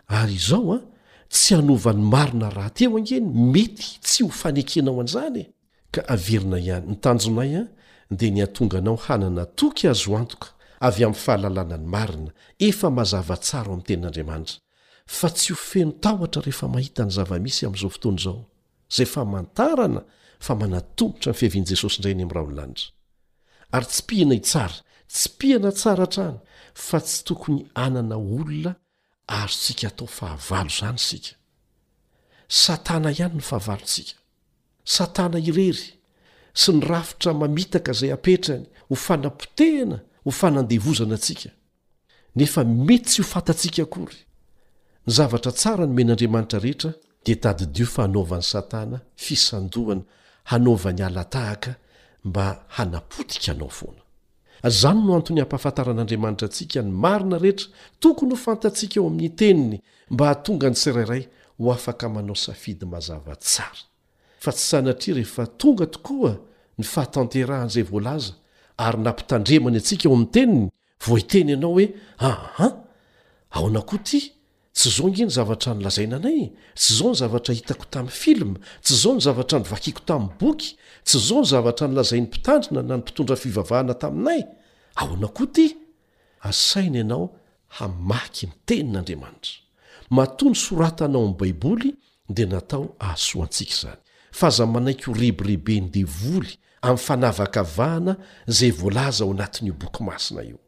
ary 0.08 0.34
izao 0.36 0.72
an 0.76 0.82
tsy 1.30 1.54
hanovan'ny 1.56 2.02
marina 2.04 2.50
rahateo 2.50 2.96
angeny 2.98 3.24
mety 3.52 3.96
tsy 4.02 4.22
hofanekenao 4.26 5.00
an'izany 5.00 5.40
e. 5.40 5.46
ka 5.90 6.03
avirina 6.09 6.59
ihany 6.59 6.87
nytanjonay 6.92 7.53
a 7.61 7.64
dia 8.11 8.31
ny 8.31 8.40
atonganao 8.42 8.96
hanana 8.96 9.44
toky 9.59 9.88
azo 9.90 10.11
hoantoka 10.12 10.48
avy 10.87 11.03
amin'ny 11.05 11.20
fahalalana 11.24 11.76
ny 11.79 11.87
marina 11.94 12.31
efa 12.68 12.88
mazava 12.98 13.37
tsara 13.44 13.68
oamin'ny 13.70 13.87
tenin'andriamanitra 13.88 14.62
fa 15.18 15.29
tsy 15.37 15.53
ho 15.53 15.59
feno 15.70 15.92
tahotra 16.05 16.42
rehefa 16.46 16.66
mahita 16.74 17.03
ny 17.05 17.11
zavamisy 17.16 17.62
amin'izao 17.66 17.90
fotoany 17.94 18.18
izao 18.20 18.37
zay 18.96 19.07
fa 19.12 19.22
mantarana 19.33 20.03
fa 20.46 20.53
manatongotra 20.61 21.33
n 21.35 21.38
fihavian' 21.40 21.66
jesosy 21.70 21.96
indray 22.00 22.14
ny 22.18 22.22
amin'ra 22.26 22.40
ony 22.46 22.55
lanitra 22.59 22.92
ary 23.76 23.87
tsy 23.92 24.03
mpihina 24.07 24.35
itsara 24.40 24.76
tsy 25.14 25.24
pihina 25.38 25.70
tsara 25.81 26.07
trany 26.14 26.38
fa 26.87 26.98
tsy 27.07 27.18
tokony 27.29 27.61
anana 27.85 28.14
olona 28.16 28.72
ary 29.40 29.53
sika 29.64 29.90
tao 29.98 30.07
fahavalo 30.18 30.70
izany 30.70 31.00
sika 31.09 31.33
satana 32.62 33.09
ihany 33.18 33.37
no 33.42 33.42
fahavalonsika 33.50 34.19
satana 34.84 35.38
irery 35.38 35.92
sy 36.54 36.72
ny 36.74 36.80
rafitra 36.86 37.32
mamitaka 37.34 37.92
izay 37.94 38.10
hapetrany 38.12 38.66
ho 38.88 38.94
fanam-potehana 38.96 40.00
ho 40.24 40.30
fanandevozana 40.32 41.14
antsika 41.18 41.50
nefa 42.36 42.64
me 42.64 42.98
tsy 43.04 43.22
ho 43.22 43.26
fantatsiaka 43.28 43.82
akory 43.86 44.16
ny 45.06 45.12
zavatra 45.12 45.52
tsara 45.52 45.86
no 45.86 45.92
men'andriamanitra 45.94 46.58
rehetra 46.60 46.92
dia 47.24 47.36
tadidio 47.36 47.86
fa 47.86 48.02
hanaovan'ny 48.08 48.44
satana 48.44 49.00
fisandohana 49.16 50.02
hanaovany 50.44 51.02
alatahaka 51.04 51.76
mba 52.24 52.64
hanapotika 52.76 53.52
anao 53.52 53.68
foana 53.68 54.00
ary 54.62 54.72
izany 54.74 55.00
no 55.06 55.14
antony 55.14 55.40
hampahafantaran'andriamanitra 55.40 56.46
antsika 56.50 56.82
ny 56.82 56.90
marina 56.92 57.38
rehetra 57.38 57.66
tokony 58.00 58.30
ho 58.32 58.36
fantatsiaka 58.36 59.00
eo 59.00 59.06
amin'ny 59.06 59.28
teniny 59.36 59.78
mba 60.10 60.26
hatonga 60.34 60.68
ny 60.70 60.74
sirairay 60.76 61.28
ho 61.58 61.72
afaka 61.72 62.08
manao 62.08 62.34
safidy 62.36 62.86
mazava 62.86 63.36
tsara 63.36 63.89
fa 64.42 64.53
tsy 64.57 64.64
sanatria 64.70 65.14
rehefa 65.18 65.44
tonga 65.61 65.87
tokoa 65.94 66.33
ny 66.79 66.85
fahatanterahan'izay 66.92 67.85
voalaza 67.90 68.33
ary 68.87 68.98
nampitandremany 69.07 69.76
antsika 69.81 70.05
eo 70.09 70.14
amin'ny 70.16 70.31
teniny 70.35 70.61
voiteny 71.07 71.48
ianao 71.55 71.72
hoe 71.76 71.87
aha 72.29 72.66
aona 73.57 73.81
koaty 73.90 74.18
tsy 74.76 74.87
izao 74.88 75.07
ngi 75.11 75.24
ny 75.26 75.33
zavatra 75.37 75.70
nylazaina 75.74 76.16
anay 76.20 76.40
tsy 76.81 76.88
izao 76.94 77.11
ny 77.12 77.18
zavatra 77.22 77.53
hitako 77.59 77.85
tamin'ny 77.92 78.18
filma 78.22 78.57
tsy 78.85 78.92
izao 78.96 79.12
ny 79.14 79.20
zavatra 79.26 79.57
nyvakiako 79.61 80.03
tamin'ny 80.09 80.35
boky 80.40 80.68
tsy 81.07 81.16
izao 81.24 81.38
ny 81.42 81.46
zavatra 81.55 81.87
nylazain'ny 81.88 82.26
mpitandrina 82.29 82.81
na 82.83 82.94
ny 82.96 83.00
mpitondra 83.03 83.37
fivavahana 83.42 83.94
taminay 84.03 84.40
aona 85.03 85.29
koaty 85.37 85.66
asaina 86.48 86.96
ianao 87.03 87.24
hamaky 87.76 88.44
ny 88.46 88.53
tenin'andriamanitra 88.66 89.53
mato 90.16 90.44
ny 90.50 90.57
soratanao 90.64 91.22
amin'ny 91.29 91.38
baiboly 91.40 91.88
dia 92.35 92.46
natao 92.48 92.85
ahasoantsika 93.05 93.74
zany 93.83 94.00
za 94.50 94.66
manaiky 94.66 95.10
o 95.10 95.14
rebireibeny 95.14 95.90
devoly 95.90 96.48
ami'ny 96.82 96.98
fanavakavahana 96.98 98.16
zay 98.46 98.70
voalaza 98.72 99.24
ao 99.24 99.30
anatin'io 99.32 99.74
boky 99.74 100.04
masina 100.04 100.42
io 100.42 100.58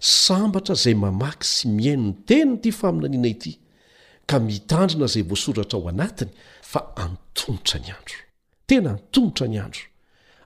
sambatra 0.00 0.74
zay 0.74 0.94
mamaky 0.94 1.44
sy 1.46 1.68
miainony 1.68 2.14
tenynity 2.26 2.72
faminaniana 2.72 3.28
ity 3.28 3.60
ka 4.26 4.38
mitandrina 4.40 5.06
zay 5.06 5.22
voasoratra 5.22 5.78
o 5.78 5.88
anatiny 5.88 6.30
fa 6.62 6.80
atootra 6.96 7.78
ny 7.80 7.88
ando 7.92 8.12
tena 8.66 8.90
antomotra 8.90 9.46
ny 9.46 9.58
andro 9.60 9.82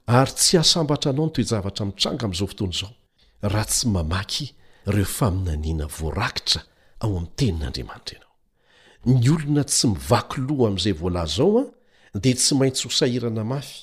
ary 0.07 0.33
tsy 0.33 0.59
ahsambatra 0.59 1.11
anao 1.11 1.27
ntoejvara 1.27 1.71
itangazatsy 1.71 2.87
ayeofaminanina 4.87 5.87
voarakitra 5.87 6.63
ao 7.05 7.19
amin'ny 7.19 7.29
tenin'andriamanitra 7.37 8.19
ianao 9.05 9.17
ny 9.21 9.29
olona 9.33 9.65
tsy 9.69 9.87
mivaky 9.89 10.41
loha 10.49 10.67
amin'izay 10.71 10.95
voalazao 11.01 11.61
an 12.15 12.21
dia 12.23 12.35
tsy 12.35 12.55
maintsy 12.59 12.87
hosahirana 12.89 13.45
mafy 13.45 13.77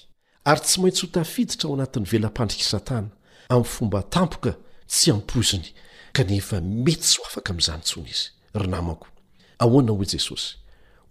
ary 0.44 0.62
tsy 0.66 0.82
maintsy 0.82 1.04
ho 1.06 1.12
tafiditra 1.18 1.68
ao 1.70 1.76
anatin'ny 1.78 2.08
velampandrikai 2.12 2.66
satana 2.72 3.10
amin'ny 3.54 3.68
fomba 3.76 4.00
tampoka 4.16 4.52
tsy 4.94 5.12
ampoziny 5.16 5.70
kanefa 6.16 6.58
mety 6.86 7.06
sy 7.12 7.18
ho 7.22 7.26
afaka 7.30 7.54
amin'izanyntsony 7.54 8.10
izy 8.16 8.28
ry 8.62 8.68
namako 8.74 9.08
ahoana 9.64 9.92
ho 9.94 10.06
jesosy 10.14 10.56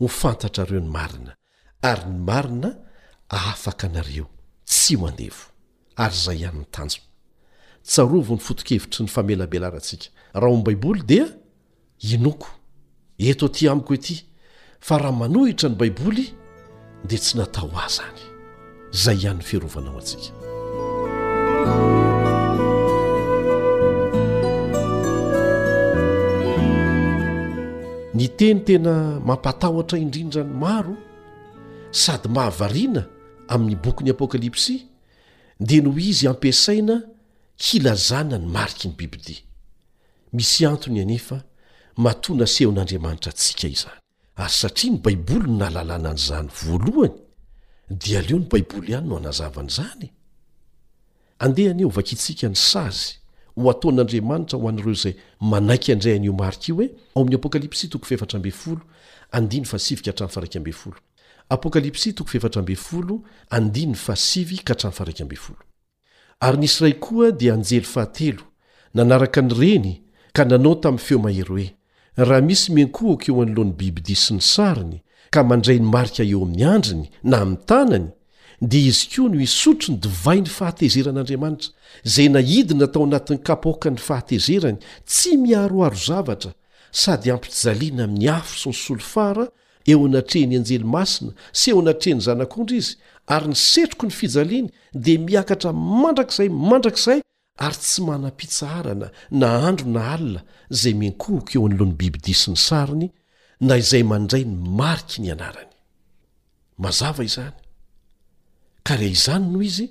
ho 0.01 0.09
fantatra 0.09 0.67
reo 0.71 0.81
ny 0.83 0.91
marina 0.97 1.37
ary 1.91 2.11
ny 2.11 2.19
marina 2.31 2.71
afaka 3.29 3.87
anareo 3.87 4.27
tsy 4.71 4.97
ho 4.99 5.07
andevo 5.07 5.45
ary 5.97 6.17
zay 6.25 6.39
ihan'ny 6.43 6.67
tanjona 6.75 7.07
tsarovo 7.87 8.35
ny 8.37 8.43
fotokevitry 8.47 9.05
ny 9.07 9.11
famelabela 9.11 9.71
ratsika 9.71 10.09
aham 10.35 10.63
babodia 10.67 11.31
inoko 12.01 12.49
eto 13.19 13.49
tỳ 13.49 13.69
amiko 13.69 13.95
eety 13.95 14.25
fa 14.81 14.99
raha 14.99 15.13
manohitra 15.13 15.69
ny 15.69 15.75
baiboly 15.77 16.33
dia 17.05 17.19
tsy 17.19 17.37
natao 17.39 17.71
ahzany 17.77 18.21
izay 18.93 19.17
ihan'ny 19.17 19.43
fiearovanao 19.45 19.99
antsika 20.01 20.33
ny 28.15 28.29
teny 28.37 28.61
tena 28.65 29.21
mampatahotra 29.21 29.99
indrindra 29.99 30.45
ny 30.45 30.55
maro 30.57 30.97
sady 31.93 32.29
mahavariana 32.29 33.05
amin'ny 33.49 33.77
bokyn'i 33.83 34.11
apôkalipsy 34.15 34.87
dia 35.61 35.83
noho 35.83 35.99
izy 35.99 36.27
ampiasaina 36.29 37.03
hilazana 37.61 38.39
ny 38.39 38.47
mariky 38.49 38.89
ny 38.89 38.95
bibiti 38.97 39.45
misy 40.33 40.65
antony 40.67 41.01
anefa 41.03 41.45
matona 42.01 42.47
sehon'andriamanitra 42.47 43.31
atsika 43.31 43.69
izany 43.69 43.99
ary 44.37 44.51
satria 44.61 44.93
ny 44.93 44.99
baiboly 45.05 45.41
no 45.47 45.57
nalalànany 45.61 46.17
zany 46.19 46.49
voalohany 46.63 47.15
dia 47.91 48.19
aleo 48.19 48.39
ny 48.39 48.47
baiboly 48.51 48.89
ihany 48.93 49.09
no 49.09 49.17
anazavanyzany 49.17 50.09
andeha 51.39 51.71
aneo 51.71 51.89
vakiitsika 51.89 52.49
ny 52.49 52.55
sazy 52.57 53.15
ho 53.57 53.71
ataon'andriamanitra 53.71 54.59
ho 54.59 54.69
anireo 54.69 54.95
zay 54.95 55.15
manaiky 55.41 55.93
andrayanio 55.93 56.33
mark 56.33 56.69
io 56.69 56.83
e 56.83 56.91
ary 66.43 66.57
nisy 66.59 66.83
ray 66.85 66.93
koa 67.01 67.31
dia 67.33 67.55
anjely 67.55 67.83
fahatelo 67.85 68.43
nanaraka 68.95 69.43
nyreny 69.43 70.03
ka 70.33 70.45
nanao 70.45 70.75
tamy 70.75 70.99
feo 70.99 71.19
maheroe 71.19 71.75
raha 72.25 72.41
misy 72.41 72.73
miankohako 72.73 73.25
eo 73.29 73.41
anolohan'ny 73.43 73.77
bibidi 73.79 74.15
sy 74.17 74.35
ny 74.37 74.43
sariny 74.43 74.99
ka 75.33 75.45
mandray 75.45 75.79
ny 75.81 75.87
marika 75.95 76.23
eo 76.25 76.43
amin'ny 76.45 76.65
andriny 76.73 77.07
na 77.25 77.41
ami'ny 77.45 77.61
tanany 77.71 78.09
dia 78.71 78.89
izy 78.93 79.09
koa 79.15 79.29
no 79.33 79.41
isotro 79.41 79.89
ny 79.95 80.01
divay 80.05 80.41
ny 80.45 80.51
fahatezeran'andriamanitra 80.57 81.71
izay 82.05 82.29
naidina 82.35 82.87
tao 82.93 83.05
anatin'ny 83.09 83.41
kapooakany 83.49 83.99
fahatezerany 84.09 84.79
tsy 85.09 85.37
miaroaro 85.45 85.97
zavatra 86.07 86.53
sady 87.01 87.31
ampfijaliana 87.33 88.05
amin'ny 88.05 88.27
hafo 88.29 88.57
sy 88.61 88.69
ny 88.69 88.77
solofara 88.85 89.47
eo 89.91 90.05
anatreny 90.07 90.57
anjelymasina 90.61 91.33
sy 91.61 91.73
eo 91.73 91.81
anatren'ny 91.85 92.25
zanak'ondra 92.29 92.77
izy 92.83 92.97
ary 93.31 93.49
ny 93.49 93.55
setroko 93.57 94.07
ny 94.07 94.13
fijaliany 94.21 94.69
dia 95.05 95.17
miakatra 95.19 95.73
mandrakzay 95.73 96.49
mandrakizay 96.53 97.21
ary 97.61 97.77
tsy 97.77 98.03
manam-pitsaharana 98.03 99.09
na 99.41 99.49
andro 99.69 99.87
na 99.97 100.03
alina 100.15 100.41
izay 100.75 100.95
menkohoko 101.01 101.51
eo 101.55 101.63
an'olohan'ny 101.69 101.99
bibidia 102.01 102.37
sy 102.43 102.49
ny 102.53 102.59
sariny 102.69 103.09
na 103.69 103.75
izay 103.83 104.03
mandray 104.11 104.45
ny 104.49 104.57
mariky 104.81 105.19
ny 105.23 105.29
anarany 105.35 105.75
mazava 106.83 107.23
izany 107.29 107.57
ka 108.87 108.93
ry 109.01 109.07
izany 109.17 109.47
noho 109.53 109.65
izy 109.71 109.87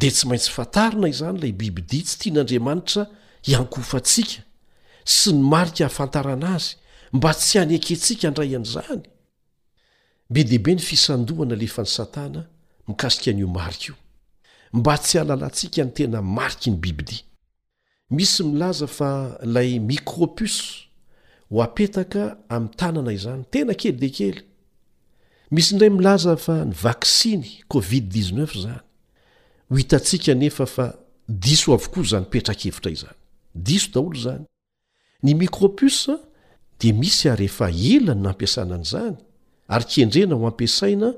dia 0.00 0.12
tsy 0.14 0.24
maintsy 0.28 0.50
fantarina 0.56 1.06
izany 1.14 1.36
ilay 1.40 1.54
bibidia 1.60 2.02
tsy 2.06 2.16
tian'andriamanitra 2.20 3.02
hiankofantsika 3.48 4.40
sy 5.16 5.28
ny 5.34 5.40
marika 5.52 5.82
hahafantarana 5.88 6.46
azy 6.60 6.72
mba 7.16 7.30
tsy 7.40 7.54
hany 7.58 7.72
eketsika 7.80 8.24
andray 8.28 8.52
an'izany 8.58 9.04
be 10.32 10.40
dehibe 10.48 10.70
ny 10.76 10.82
fisandohana 10.88 11.54
leefa 11.60 11.82
ny 11.86 11.88
satana 11.96 12.40
mikasika 12.88 13.28
an'io 13.32 13.48
marika 13.58 13.88
io 13.92 13.96
mba 14.72 14.96
tsy 14.98 15.18
alalantsika 15.20 15.84
ny 15.84 15.90
tena 15.94 16.22
mariky 16.22 16.70
ny 16.72 16.76
bibidia 16.82 17.24
misy 18.10 18.42
milaza 18.44 18.86
fa 18.90 19.10
ilay 19.44 19.78
mikropus 19.80 20.54
ho 21.50 21.62
apetaka 21.62 22.36
amin'ny 22.50 22.74
tanana 22.76 23.12
izany 23.14 23.42
tena 23.52 23.74
keli 23.80 23.98
de 24.00 24.08
kely 24.16 24.40
misy 25.50 25.74
indray 25.74 25.90
milaza 25.94 26.36
fa 26.36 26.62
ny 26.64 26.74
vaksiny 26.82 27.48
covid-d9 27.72 28.60
zany 28.66 28.82
ho 29.70 29.74
hitantsika 29.78 30.34
nefa 30.34 30.66
fa 30.66 30.86
diso 31.28 31.74
avoko 31.76 32.02
zany 32.10 32.26
petrakevitra 32.30 32.90
izany 32.96 33.16
diso 33.54 33.90
daolo 33.94 34.18
zany 34.24 34.44
ny 35.22 35.34
mikropus 35.34 36.06
di 36.80 36.90
misy 36.92 37.26
arehefa 37.30 37.70
elany 37.70 38.20
nampiasana 38.22 38.74
an' 38.78 38.86
izany 38.86 39.14
ary 39.68 39.86
kendrena 39.94 40.34
ho 40.36 40.46
ampiasaina 40.50 41.12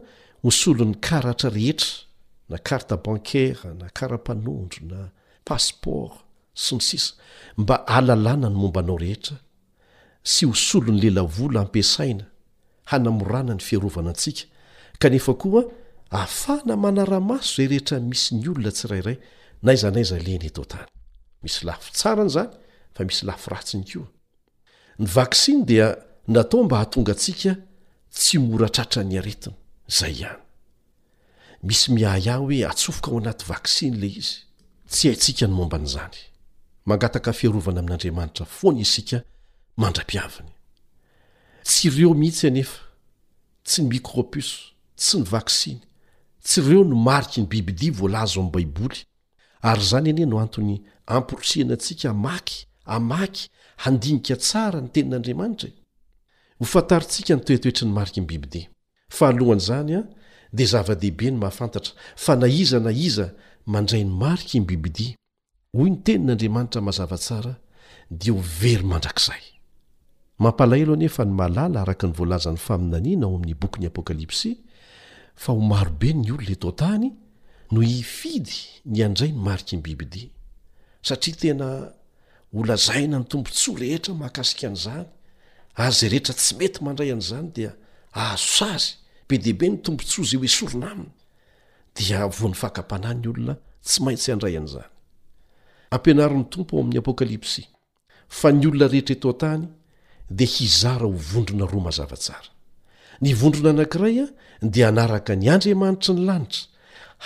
hosolon'ny 0.44 0.98
karatra 1.02 1.50
rehetra 1.52 2.07
na 2.48 2.58
arte 2.70 2.96
bancare 2.96 3.74
na 3.78 3.88
kara-panondro 3.88 4.80
na 4.86 5.10
passeport 5.44 6.14
synosisa 6.54 7.14
mba 7.58 7.76
alalàna 7.86 8.48
ny 8.48 8.56
mombanao 8.60 8.96
rehetra 9.04 9.36
sy 10.32 10.46
hosolony 10.46 11.00
lelavola 11.04 11.60
ampiasaina 11.64 12.24
hanamorana 12.90 13.54
ny 13.54 13.60
fiarovana 13.66 14.10
atsika 14.10 14.44
kanefa 14.98 15.34
koa 15.34 15.62
ahafana 16.10 16.76
manaramaso 16.76 17.52
zay 17.56 17.68
rehetra 17.72 18.00
misy 18.00 18.34
ny 18.34 18.48
olona 18.48 18.70
tsiraiayaisyany 18.72 20.02
zany 20.04 20.50
fa 22.96 23.04
misy 23.04 23.30
afasiny 23.30 23.88
o 24.00 24.04
ny 24.98 25.06
vaksiny 25.16 25.64
dia 25.64 25.96
natao 26.28 26.64
mba 26.64 26.76
hahatonga 26.76 27.12
atsika 27.12 27.54
tsy 28.10 28.38
moratratra 28.38 29.04
ny 29.04 29.18
aretina 29.18 29.54
zay 29.88 30.12
ihany 30.12 30.47
misy 31.62 31.92
miahyah 31.92 32.38
hoe 32.38 32.64
atsofoka 32.64 33.10
ao 33.10 33.18
anaty 33.18 33.44
vaksiny 33.44 33.96
la 34.00 34.06
izy 34.06 34.36
tsy 34.90 35.08
haintsika 35.08 35.46
ny 35.46 35.54
momban'izany 35.54 36.16
mangataka 36.86 37.32
fiarovana 37.32 37.80
amin'andriamanitra 37.80 38.46
foany 38.46 38.80
isika 38.80 39.22
mandra-piaviny 39.76 40.52
tsy 41.64 41.88
ireo 41.88 42.14
mihitsy 42.14 42.46
anefa 42.46 42.80
tsy 43.64 43.82
ny 43.82 43.88
micropus 43.88 44.48
tsy 44.96 45.18
ny 45.18 45.24
vaksiny 45.24 45.80
tsy 46.42 46.60
ireo 46.60 46.84
no 46.84 46.96
mariky 46.96 47.40
ny 47.40 47.46
bibidia 47.48 47.92
voalazo 47.92 48.40
amin'ny 48.40 48.52
baiboly 48.54 49.02
ary 49.62 49.82
zany 49.84 50.10
aniye 50.10 50.26
no 50.26 50.38
anton'ny 50.40 50.82
ampirotrihana 51.06 51.74
antsika 51.74 52.10
amaky 52.10 52.66
amaky 52.84 53.48
handinika 53.76 54.36
tsara 54.36 54.80
ny 54.80 54.88
tenin'andriamanitra 54.88 55.70
hofantaritsika 56.58 57.34
ny 57.34 57.40
toetoetry 57.42 57.86
ny 57.86 57.92
mariky 57.92 58.20
ny 58.20 58.26
bibidia 58.26 58.68
fa 59.10 59.28
alohan'zany 59.28 59.94
a 59.98 60.17
dia 60.52 60.66
zava-dehibe 60.66 61.30
ny 61.30 61.36
mahafantatra 61.40 61.92
fa 62.16 62.36
na 62.36 62.48
iza 62.48 62.80
na 62.80 62.90
iza 62.92 63.32
mandray 63.66 64.04
ny 64.04 64.10
mariky 64.12 64.60
ny 64.60 64.66
bibidia 64.66 65.14
hoy 65.76 65.90
ny 65.90 66.00
teni 66.04 66.24
n'andriamanitra 66.26 66.80
mahazavatsara 66.80 67.52
dia 68.10 68.32
ho 68.32 68.40
very 68.40 68.82
mandrakzay 68.82 69.42
mampalahelo 70.38 70.92
anefa 70.94 71.24
ny 71.24 71.32
mahalala 71.38 71.80
araka 71.82 72.06
ny 72.06 72.12
voalazan'ny 72.16 72.58
faminaniana 72.66 73.26
ao 73.26 73.36
amin'ny 73.36 73.54
bokyn'ny 73.54 73.86
apôkalipsy 73.90 74.50
fa 75.36 75.52
ho 75.52 75.60
marobe 75.60 76.12
ny 76.14 76.32
olona 76.32 76.56
tontany 76.56 77.12
no 77.72 77.80
hifidy 77.84 78.56
ny 78.88 79.04
andray 79.04 79.30
ny 79.32 79.38
mariky 79.42 79.76
ny 79.76 79.82
bibidia 79.84 80.30
satria 81.04 81.36
tena 81.36 81.68
olazaina 82.54 83.18
ny 83.20 83.24
tompontsoa 83.28 83.78
rehetra 83.84 84.14
mahakasika 84.16 84.68
an'izany 84.72 85.04
ary 85.76 85.92
zay 85.92 86.08
rehetra 86.08 86.34
tsy 86.34 86.54
mety 86.58 86.80
mandray 86.84 87.12
an'izany 87.12 87.48
dia 87.56 87.72
ahzos 88.16 88.62
azy 88.74 88.88
be 89.30 89.36
dehibe 89.38 89.68
ny 89.68 89.78
tompontsoa 89.84 90.24
zay 90.24 90.38
hoesorona 90.40 90.86
aminy 90.92 91.10
dia 91.96 92.20
voany 92.36 92.54
fakampana 92.62 93.10
ny 93.20 93.26
olona 93.30 93.54
tsy 93.86 93.98
maintsy 94.04 94.28
andray 94.34 94.54
an'izany 94.60 94.86
ampianarin'ny 95.96 96.46
tompo 96.54 96.72
ao 96.76 96.82
amin'ny 96.82 96.98
apokalipsy 97.02 97.62
fa 98.38 98.48
ny 98.58 98.62
olona 98.70 98.86
rehetra 98.92 99.14
eto 99.16 99.28
an-tany 99.34 99.64
dia 100.38 100.48
hizara 100.56 101.06
ho 101.06 101.20
vondrona 101.32 101.66
roa 101.72 101.82
mazavatsara 101.88 102.50
ny 103.24 103.30
vondrona 103.40 103.70
anankiray 103.76 104.16
a 104.24 104.26
dia 104.74 104.86
hanaraka 104.90 105.32
ny 105.40 105.46
andriamanitra 105.54 106.12
ny 106.16 106.22
lanitra 106.28 106.62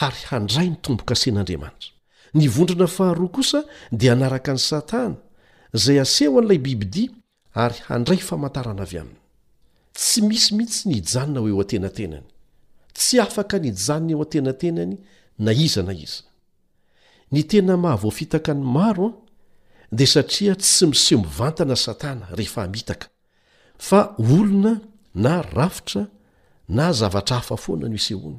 ary 0.07 0.21
handray 0.31 0.67
ny 0.73 0.77
tombo-kasen'andriamanitra 0.85 1.91
ny 2.39 2.45
vondrona 2.57 2.89
faharoa 2.99 3.31
kosa 3.37 3.59
dia 4.01 4.11
hanaraka 4.15 4.51
ny 4.57 4.61
satana 4.71 5.17
izay 5.77 5.99
aseho 6.05 6.33
an'ilay 6.39 6.59
bibidia 6.67 7.11
ary 7.65 7.79
handray 7.89 8.19
famantarana 8.31 8.83
avy 8.89 8.99
aminy 9.05 9.22
tsy 9.99 10.21
misymihitsy 10.29 10.83
ny 10.89 10.95
ijanona 11.03 11.41
hoeo 11.41 11.61
an-tenatenany 11.65 12.25
tsy 12.99 13.17
afaka 13.27 13.57
ny 13.63 13.69
janona 13.87 14.11
eo 14.15 14.21
an-tenantenany 14.25 14.95
na 15.45 15.53
iza 15.65 15.83
na 15.89 15.93
iza 16.05 16.23
ny 17.33 17.41
tena 17.51 17.75
mahavoafitaka 17.85 18.51
ny 18.59 18.63
maroa 18.77 19.13
de 19.97 20.05
satria 20.15 20.55
tsy 20.63 20.85
miseh 20.93 21.19
mivantana 21.25 21.77
satana 21.87 22.27
rehefa 22.39 22.61
amitaka 22.67 23.07
fa 23.89 24.01
olona 24.35 24.73
na 25.25 25.33
rafitra 25.57 26.03
na 26.77 26.85
zavatra 26.99 27.37
hafa 27.43 27.57
foana 27.65 27.87
no 27.89 27.95
isehony 28.01 28.39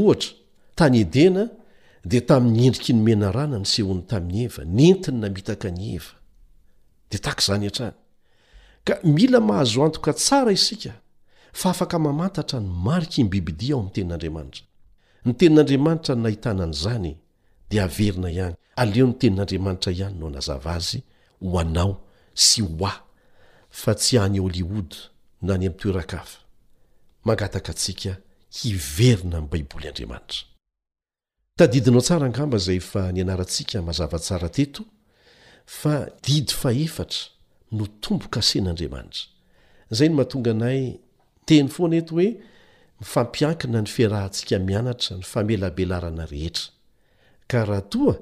ohatra 0.00 0.32
tany 0.78 0.96
edena 1.06 1.42
de 2.10 2.18
tamin'ny 2.28 2.62
endriky 2.68 2.92
ny 2.96 3.00
mena 3.06 3.28
rana 3.36 3.56
ny 3.62 3.66
sehony 3.74 4.02
tamin'ny 4.10 4.38
eva 4.46 4.62
ny 4.76 4.82
entiny 4.92 5.18
namitaka 5.24 5.68
ny 5.78 5.82
eva 5.96 6.12
de 7.10 7.16
tak 7.24 7.38
zany 7.46 7.68
atrany 7.70 7.96
ka 8.84 8.98
mila 9.04 9.40
mahazo 9.40 9.84
antoka 9.84 10.12
tsara 10.12 10.52
isika 10.52 10.92
fa 11.52 11.70
afaka 11.70 11.98
mamantatra 11.98 12.60
ny 12.60 12.68
mariky 12.68 13.22
ny 13.22 13.28
bibidia 13.30 13.74
ao 13.74 13.80
amin'ny 13.80 13.90
tenin'andriamanitra 13.92 15.26
ny 15.26 15.34
tenin'andriamanitra 15.38 16.14
ny 16.16 16.22
nahitanan'izany 16.24 17.12
dia 17.70 17.82
averina 17.84 18.28
ihany 18.30 18.56
aleo 18.82 19.06
ny 19.06 19.14
tenin'andriamanitra 19.20 19.90
ihany 19.92 20.16
no 20.20 20.26
anazava 20.30 20.70
azy 20.78 21.00
ho 21.40 21.58
anao 21.60 21.92
sy 22.46 22.62
ho 22.62 22.86
a 22.86 22.92
fa 23.80 23.92
tsy 24.00 24.14
any 24.24 24.38
holiod 24.38 24.88
na 25.42 25.54
ny 25.56 25.66
am'toerakafa 25.68 26.38
mangataka 27.24 27.70
atsika 27.74 28.12
hiverina 28.60 29.38
n'y 29.40 29.48
baiboly 29.52 29.88
andriamanitra 29.88 30.42
tadidinao 31.58 32.00
sara 32.08 32.26
ngamba 32.32 32.58
zay 32.66 32.76
efa 32.82 33.02
ny 33.12 33.20
anarantsika 33.22 33.82
mazavatsarateto 33.82 34.82
fa 35.78 35.92
did 36.26 36.48
faefatra 36.62 37.22
no 37.78 37.86
tombokase 38.00 38.60
n'andriamanitra 38.60 39.26
zay 39.92 40.08
no 40.08 40.14
mahatonga 40.16 40.50
anay 40.50 40.82
teny 41.46 41.68
foana 41.74 41.96
eto 42.02 42.12
hoe 42.16 42.30
mifampiankina 43.00 43.80
ny 43.82 43.86
fiarahantsika 43.94 44.56
mianatra 44.68 45.12
ny 45.18 45.22
famelabelarana 45.32 46.24
rehetra 46.32 46.72
ka 47.50 47.64
raha 47.64 47.82
toa 47.92 48.14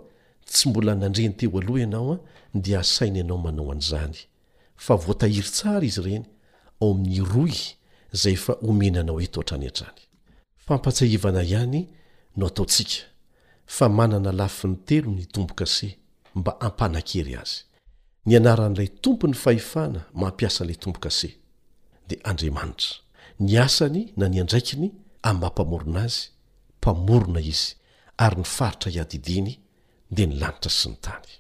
tsy 0.50 0.68
mbola 0.68 0.92
nandrenyteo 0.94 1.58
aloha 1.60 1.80
ianaoa 1.80 2.16
dea 2.54 2.80
asaina 2.80 3.20
anao 3.20 3.38
manao 3.44 3.72
an'zany 3.72 4.16
fa 4.84 4.94
voatahiry 5.04 5.50
tsara 5.54 5.86
izy 5.90 6.00
reny 6.06 6.24
ainy 6.80 7.16
telo 14.86 15.10
ny 15.14 15.22
tombokase 15.34 15.88
mba 16.34 16.60
ampanakery 16.60 17.34
azy 17.34 17.67
ny 18.28 18.36
anaran'ilay 18.36 18.88
tompo 19.04 19.24
ny 19.30 19.34
fahefana 19.44 20.00
mampiasa 20.22 20.60
n'ilay 20.64 20.76
tombo-kase 20.84 21.30
dia 22.08 22.20
andriamanitra 22.30 22.92
ny 23.46 23.52
asany 23.66 24.02
na 24.20 24.26
nyandraikiny 24.34 24.88
amin'nymampamorona 25.30 26.00
azy 26.08 26.20
mpamorona 26.78 27.40
izy 27.52 27.68
ary 28.24 28.36
ny 28.40 28.46
faritra 28.56 28.88
iadidiny 28.96 29.52
dia 30.14 30.26
nylanitra 30.30 30.70
sy 30.78 30.86
ny 30.92 30.96
tany 31.04 31.30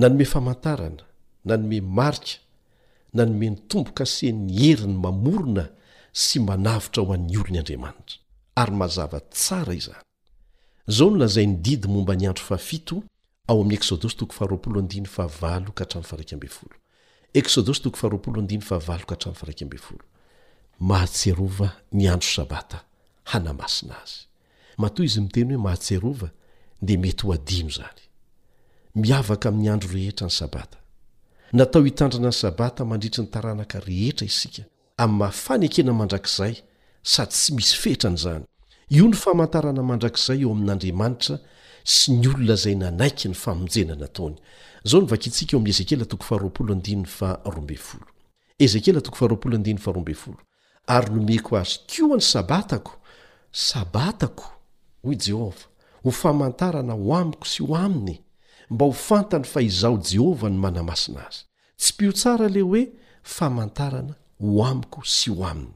nanome 0.00 0.26
famantarana 0.32 1.02
na 1.46 1.54
nome 1.60 1.78
marika 1.98 2.32
na 3.16 3.22
nome 3.28 3.46
ny 3.56 3.58
tombo-kase 3.72 4.26
ny 4.44 4.52
heriny 4.60 4.96
mamorona 5.04 5.64
sy 6.24 6.36
manavitra 6.48 7.00
ho 7.06 7.10
an'ny 7.16 7.36
olony 7.40 7.58
andriamanitra 7.62 8.16
ary 8.60 8.72
mahazava 8.78 9.18
tsara 9.36 9.72
izany 9.80 10.04
izao 10.90 11.08
no 11.16 11.22
lazai 11.22 11.46
ny 11.50 11.56
didy 11.64 11.86
momba 11.94 12.12
ny 12.20 12.26
andro 12.30 12.44
fafito 12.50 12.96
ahtseonyandroabatanaasina 13.46 15.72
azy 24.02 24.20
mato 24.78 25.02
izy 25.02 25.20
miteny 25.20 25.46
hoe 25.54 25.58
mahatserova 25.58 26.30
de 26.80 26.96
mety 26.96 27.22
ho 27.26 27.32
adino 27.36 27.70
zany 27.76 27.98
miavaka 29.02 29.46
amin'ny 29.48 29.70
andro 29.72 29.90
rehetra 29.96 30.26
ny 30.26 30.30
sabata 30.38 30.78
natao 31.52 31.82
hitandrana 31.86 32.28
ny 32.28 32.32
sabata 32.42 32.84
mandritry 32.90 33.22
ny 33.24 33.28
taranaka 33.34 33.76
rehetra 33.86 34.24
isika 34.30 34.62
am'ny 35.02 35.18
mahafanekena 35.18 35.92
mandrakzay 36.00 36.54
sady 37.12 37.30
tsy 37.32 37.52
misy 37.56 37.76
fetrany 37.82 38.14
izany 38.16 38.44
io 38.96 39.04
ny 39.08 39.14
famantarana 39.22 39.82
mandrakzay 39.90 40.38
eo 40.42 40.50
amin'andriamanitra 40.56 41.34
sy 41.84 42.12
ny 42.16 42.28
olona 42.30 42.56
zay 42.56 42.74
nanaiky 42.78 43.28
ny 43.30 43.34
famonjena 43.36 43.94
nataony 43.98 44.36
zao 44.84 45.00
novakiika 45.00 45.56
o 50.16 50.36
ary 50.86 51.10
nomeko 51.14 51.56
azy 51.56 51.78
kio 51.88 52.12
any 52.14 52.20
sabatako 52.20 52.92
sabatako 53.52 54.44
hoy 55.04 55.16
jehovah 55.16 55.66
ho 56.04 56.10
famantarana 56.10 56.92
ho 56.92 57.14
amiko 57.16 57.44
sy 57.46 57.62
ho 57.62 57.76
aminy 57.76 58.18
mba 58.70 58.86
ho 58.86 58.92
fantany 58.92 59.44
fa 59.46 59.60
izao 59.62 59.98
jehovah 60.10 60.50
ny 60.50 60.58
manamasina 60.58 61.26
azy 61.26 61.44
tsy 61.76 61.92
pio 61.96 62.12
tsara 62.12 62.48
le 62.48 62.60
hoe 62.60 62.82
famantarana 63.22 64.14
ho 64.40 64.64
amiko 64.64 65.04
sy 65.04 65.30
ho 65.30 65.46
aminy 65.46 65.74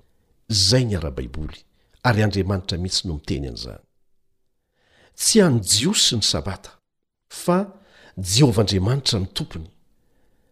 zay 0.50 0.84
ny 0.84 0.96
ara-baiboly 0.98 1.62
ary 2.02 2.22
andriamanitra 2.26 2.76
mihitsy 2.78 3.06
no 3.08 3.14
miteny 3.14 3.46
an'zany 3.48 3.85
tsy 5.16 5.40
hany 5.40 5.60
jiosy 5.62 6.16
ny 6.16 6.22
sabata 6.22 6.70
fa 7.28 7.72
jehovah 8.18 8.62
andriamanitra 8.64 9.18
ny 9.20 9.26
tompony 9.32 9.66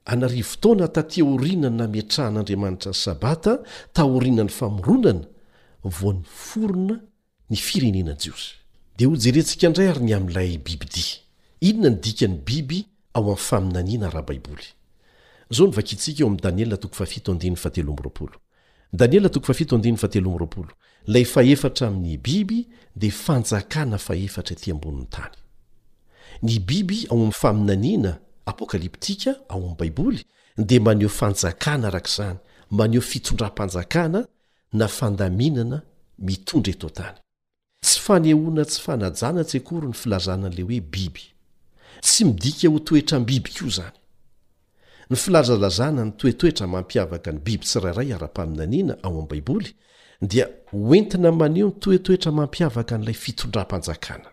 anarivo 0.05 0.57
taona 0.61 0.89
tatiaorinany 0.89 1.77
namitrahan'andriamanitra 1.77 2.91
ny 2.91 2.97
sabata 2.97 3.59
taorinany 3.93 4.49
famoronana 4.49 5.25
voa 5.85 6.15
niforona 6.15 7.01
nyfirenenany 7.51 8.19
jiosy 8.19 8.55
dia 8.97 9.09
ho 9.09 9.17
jerentsika 9.17 9.69
ndray 9.69 9.89
ary 9.89 10.05
ny 10.05 10.15
amy 10.17 10.33
lay 10.33 10.59
bibidi 10.59 11.05
inona 11.61 11.91
nydikany 11.91 12.35
biby 12.47 12.87
ao 13.12 13.31
am 13.31 13.37
faminaniana 13.37 14.11
raha 14.11 14.27
baiboly 14.29 14.65
zao 15.51 15.67
nivakitsika 15.67 16.23
eo 16.23 16.29
am 16.29 16.37
daniela 16.37 16.77
7 16.77 18.35
lay 21.07 21.25
fahefatra 21.25 21.89
amin'ny 21.89 22.17
biby 22.19 22.65
de 22.97 23.11
fanjakana 23.11 23.99
fahefatra 23.99 24.55
ety 24.57 24.73
ambonin'ny 24.73 25.07
tany 25.11 25.33
ny 26.47 26.59
biby 26.69 27.05
ao 27.11 27.17
ami'ny 27.19 27.33
faminaniana 27.41 28.13
apokalyptika 28.47 29.35
ao 29.49 29.63
ami' 29.67 29.77
baiboly 29.79 30.25
de 30.59 30.79
maneho 30.81 31.11
fanjakana 31.11 31.89
arak' 31.93 32.09
izany 32.09 32.39
maneho 32.71 33.03
fitondra-panjakana 33.03 34.21
na 34.73 34.89
fandaminana 34.89 35.83
mitondra 36.19 36.73
eto 36.73 36.89
tany 36.91 37.17
tsy 37.85 38.01
fanehona 38.07 38.65
tsy 38.65 38.81
fanajanatsy 38.85 39.59
akory 39.61 39.87
ny 39.93 40.01
filazanan'ley 40.03 40.65
hoe 40.65 40.81
biby 40.81 41.25
tsy 42.03 42.25
midika 42.31 42.69
ho 42.73 42.79
toetra 42.81 43.17
m 43.21 43.25
biby 43.29 43.53
ko 43.59 43.67
zany 43.77 43.97
ny 45.13 45.17
filazalazana 45.21 46.03
ny 46.09 46.13
toetoetra 46.19 46.67
mampiavaka 46.67 47.31
ny 47.35 47.41
biby 47.45 47.67
tsirairay 47.69 48.15
ara-paminaniana 48.17 48.95
ao 49.05 49.13
amin'ny 49.19 49.29
baiboly 49.31 49.69
dia 50.27 50.49
entina 50.97 51.33
maneo 51.33 51.68
ntoetoetra 51.68 52.33
mampiavaka 52.33 52.99
nlay 52.99 53.14
fitondrapanjakana 53.14 54.25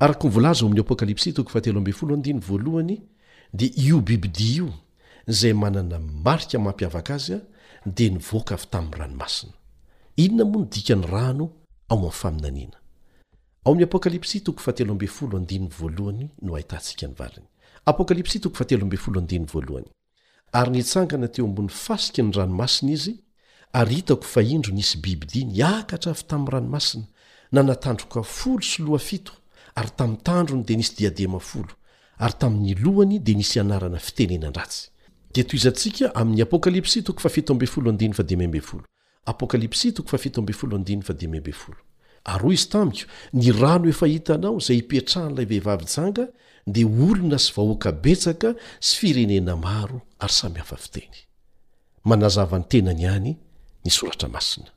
araka 0.00 0.24
mivolaza 0.24 0.64
oaminy 0.64 0.80
apokalypsy 0.80 1.30
voalohany 2.48 3.00
dia 3.54 3.70
io 3.76 4.00
bibidi 4.00 4.56
io 4.58 4.72
zay 5.26 5.52
manana 5.52 5.98
marika 5.98 6.58
mampiavaka 6.58 7.14
azya 7.14 7.40
dia 7.86 8.08
nivoaka 8.10 8.54
avy 8.54 8.66
tamyy 8.70 8.90
ranomasina 8.98 9.52
inona 10.16 10.44
monodikany 10.44 11.06
rano 11.06 11.50
ao 11.88 11.98
amy 11.98 12.10
faminanina 12.10 12.76
ary 20.52 20.70
nitsangana 20.70 21.28
teo 21.28 21.44
ambony 21.46 21.68
fasiky 21.68 22.22
ny 22.22 22.32
ranomasiny 22.32 22.92
izy 22.92 23.27
ar 23.70 23.88
hitako 23.88 24.22
fa 24.24 24.42
indro 24.42 24.72
nisy 24.74 24.98
bibidi 24.98 25.44
nyakatra 25.44 26.10
avy 26.12 26.22
tami'y 26.30 26.50
ranomasina 26.52 27.04
nanatandroka 27.52 28.22
folo 28.36 28.62
sy 28.70 28.82
lohafito 28.86 29.32
ary 29.74 29.90
tamytandrony 29.98 30.62
dia 30.66 30.76
nisy 30.76 30.94
diadema 30.98 31.38
folo 31.50 31.68
ary 32.18 32.34
tamin'nylohany 32.40 33.18
dia 33.26 33.36
nisy 33.38 33.60
anarana 33.64 33.98
fitenena 34.06 34.48
ndratsy 34.52 34.82
deato 35.34 35.52
izantsika 35.58 36.14
ami'ny 36.20 36.42
apal 36.42 36.60
ary 36.68 36.80
oy 42.48 42.52
izy 42.54 42.68
tamiko 42.68 43.06
ny 43.32 43.52
rano 43.52 43.88
efa 43.94 44.06
hitanao 44.12 44.58
izay 44.60 44.76
hipetrahanyilay 44.76 45.46
vehivavy 45.50 45.84
janga 45.94 46.24
dia 46.74 46.86
olona 47.04 47.38
sy 47.38 47.50
vahoaka 47.56 47.92
betsaka 48.04 48.48
sy 48.86 48.92
firenena 49.00 49.54
maro 49.56 49.98
ary 50.18 50.32
samihafa 50.40 50.76
fiteny 50.76 51.06
soratraasina 53.90 54.70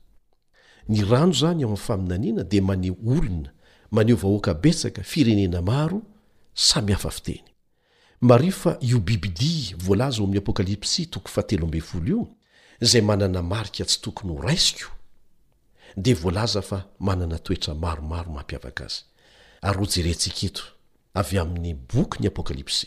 ny 0.88 1.04
rano 1.06 1.32
zany 1.40 1.62
aoami'ny 1.64 1.80
faminaniana 1.88 2.42
dia 2.44 2.62
maneho 2.62 2.96
olona 3.06 3.50
maneho 3.90 4.18
vahoaka 4.18 4.54
betsaka 4.54 5.02
firenena 5.02 5.62
maro 5.62 6.02
samy 6.54 6.92
hafa 6.92 7.10
fiteny 7.10 7.46
mario 8.20 8.52
fa 8.52 8.76
io 8.80 8.98
bibidia 8.98 9.76
voalaza 9.76 10.18
hoamin'ny 10.18 10.38
apokalipsy 10.38 11.06
tokony 11.06 11.34
fatelofl 11.34 12.08
io 12.08 12.26
zay 12.80 13.00
manana 13.00 13.42
marika 13.42 13.84
tsy 13.84 13.98
tokony 14.02 14.32
ho 14.34 14.42
raisiko 14.42 14.90
dea 15.96 16.14
voalaza 16.22 16.62
fa 16.62 16.78
manana 16.98 17.38
toetra 17.38 17.74
maromaro 17.74 18.32
mampiavaka 18.32 18.84
azy 18.84 18.98
ary 19.60 19.78
ho 19.78 19.86
jerentsika 19.94 20.46
eto 20.46 20.62
avy 21.20 21.38
amin'ny 21.38 21.74
boky 21.94 22.16
ny 22.20 22.26
apokalipsy 22.28 22.86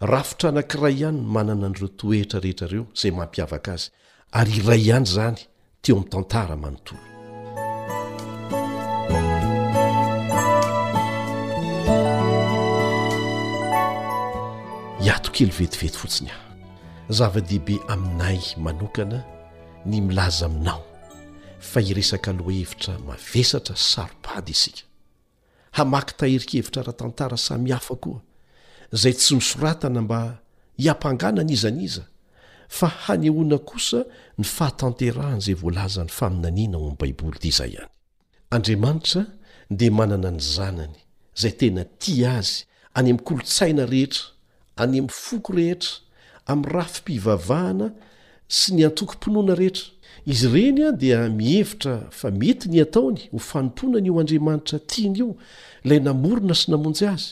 rafitranankiray 0.00 0.94
ihany 1.00 1.20
manana 1.34 1.66
anireo 1.66 1.88
toetra 1.88 2.40
rehetrareo 2.40 2.84
zay 3.00 3.10
mampiavaka 3.14 3.72
azy 3.72 3.90
ary 4.30 4.56
iray 4.58 4.80
ihany 4.88 5.04
zany 5.16 5.40
teo 5.82 5.94
amin'ny 5.96 6.10
tantara 6.10 6.56
manontolo 6.56 7.00
iatokely 15.06 15.50
vetivety 15.58 15.96
fotsiny 16.02 16.28
ahy 16.28 16.40
zava-dehibe 17.18 17.76
aminay 17.94 18.40
manokana 18.64 19.18
ny 19.86 20.00
milaza 20.00 20.46
aminao 20.46 20.82
fa 21.70 21.80
iresaka 21.80 22.32
loha 22.32 22.52
hevitra 22.52 22.94
mavesatra 22.98 23.76
saropady 23.76 24.50
isika 24.52 24.82
hamaky 25.76 26.14
taherikhevitra 26.16 26.82
raha 26.82 26.96
tantara 27.00 27.36
samy 27.46 27.70
hafa 27.70 27.96
koa 28.04 28.20
izay 28.92 29.12
tsy 29.14 29.34
misoratana 29.34 30.00
mba 30.02 30.20
hiampangana 30.80 31.40
ana 31.40 31.52
izan 31.52 31.80
iza 31.80 32.02
fa 32.78 32.86
hanyhoana 32.86 33.58
kosa 33.58 34.04
ny 34.38 34.44
fahatanterahan' 34.46 35.36
izay 35.42 35.54
voalazany 35.58 36.08
faminaniana 36.18 36.76
ao 36.78 36.86
amin'i 36.86 36.98
baiboly 37.00 37.38
dya 37.42 37.50
izay 37.50 37.70
ihany 37.74 37.88
andriamanitra 38.54 39.22
dia 39.70 39.90
manana 39.90 40.30
ny 40.30 40.38
zanany 40.40 40.94
izay 41.36 41.52
tena 41.60 41.82
ti 41.98 42.14
azy 42.24 42.52
any 42.94 43.10
amin'ny 43.10 43.24
kolotsaina 43.26 43.86
rehetra 43.92 44.22
any 44.82 44.98
amin'ny 44.98 45.08
foko 45.26 45.52
rehetra 45.58 45.92
amin'ny 46.46 46.72
rafi-mpivavahana 46.76 47.88
sy 48.48 48.70
ny 48.74 48.86
antokom-ponoana 48.86 49.54
rehetra 49.58 49.84
izy 50.26 50.46
ireny 50.48 50.80
a 50.88 50.92
dia 50.92 51.18
mihevitra 51.28 51.96
fa 52.10 52.30
mety 52.30 52.68
ny 52.70 52.80
ataony 52.86 53.18
ho 53.32 53.38
fanomponana 53.50 54.06
io 54.06 54.18
andriamanitra 54.22 54.78
tiany 54.78 55.18
io 55.18 55.34
ilay 55.84 56.00
namorona 56.06 56.54
sy 56.54 56.70
namonjy 56.70 57.10
azy 57.14 57.30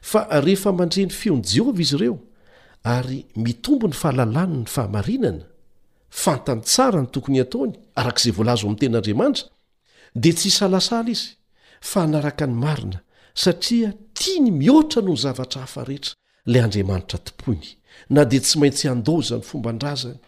fa 0.00 0.28
rehefa 0.46 0.70
mandre 0.72 1.10
ny 1.10 1.20
feon'i 1.22 1.42
jehova 1.58 1.80
izy 1.82 1.96
ireo 1.98 2.18
ary 2.84 3.26
mitombo 3.36 3.86
ny 3.88 3.92
fahalalany 3.94 4.58
ny 4.62 4.66
fahamarinana 4.66 5.44
fantany 6.10 6.60
tsara 6.66 7.00
ny 7.02 7.08
tokony 7.14 7.38
hataony 7.40 7.74
arak'izay 8.00 8.32
voalazo 8.36 8.64
amin'ny 8.66 8.80
ten'andriamanitra 8.80 9.44
dia 10.22 10.32
tsy 10.36 10.48
hisalasala 10.50 11.08
izy 11.14 11.28
fa 11.90 12.00
naraka 12.12 12.46
ny 12.46 12.54
marina 12.64 12.98
satria 13.34 13.92
tiany 14.18 14.50
mihoatra 14.50 15.00
noy 15.02 15.16
zavatra 15.24 15.60
hafa 15.64 15.84
rehetra 15.88 16.14
ilay 16.46 16.62
andriamanitra 16.64 17.18
tompony 17.22 17.66
na 18.14 18.24
dia 18.30 18.40
tsy 18.42 18.58
maintsy 18.58 18.88
andoza 18.90 19.34
ny 19.38 19.42
fomban-drazany 19.46 20.18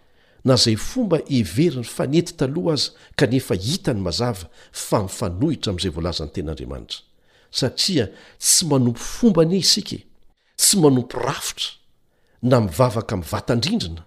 na 0.45 0.55
zay 0.57 0.77
fomba 0.77 1.19
heveriny 1.29 1.85
fanety 1.85 2.33
taloha 2.39 2.75
aza 2.79 2.91
kanefa 3.17 3.55
hita 3.55 3.93
ny 3.95 4.01
mazava 4.01 4.47
fa 4.73 5.03
mifanohitra 5.03 5.69
amin'izay 5.75 5.91
voalaza 5.95 6.25
ny 6.25 6.31
ten'andriamanitra 6.33 6.99
satria 7.51 8.09
tsy 8.39 8.67
manompo 8.71 9.01
fomba 9.17 9.43
anie 9.43 9.59
isika 9.65 9.97
e. 9.97 10.07
tsy 10.57 10.79
manompo 10.79 11.19
rafitra 11.19 11.83
na 12.45 12.61
mivavaka 12.61 13.15
ami'ny 13.15 13.27
vatandrindrina 13.33 14.03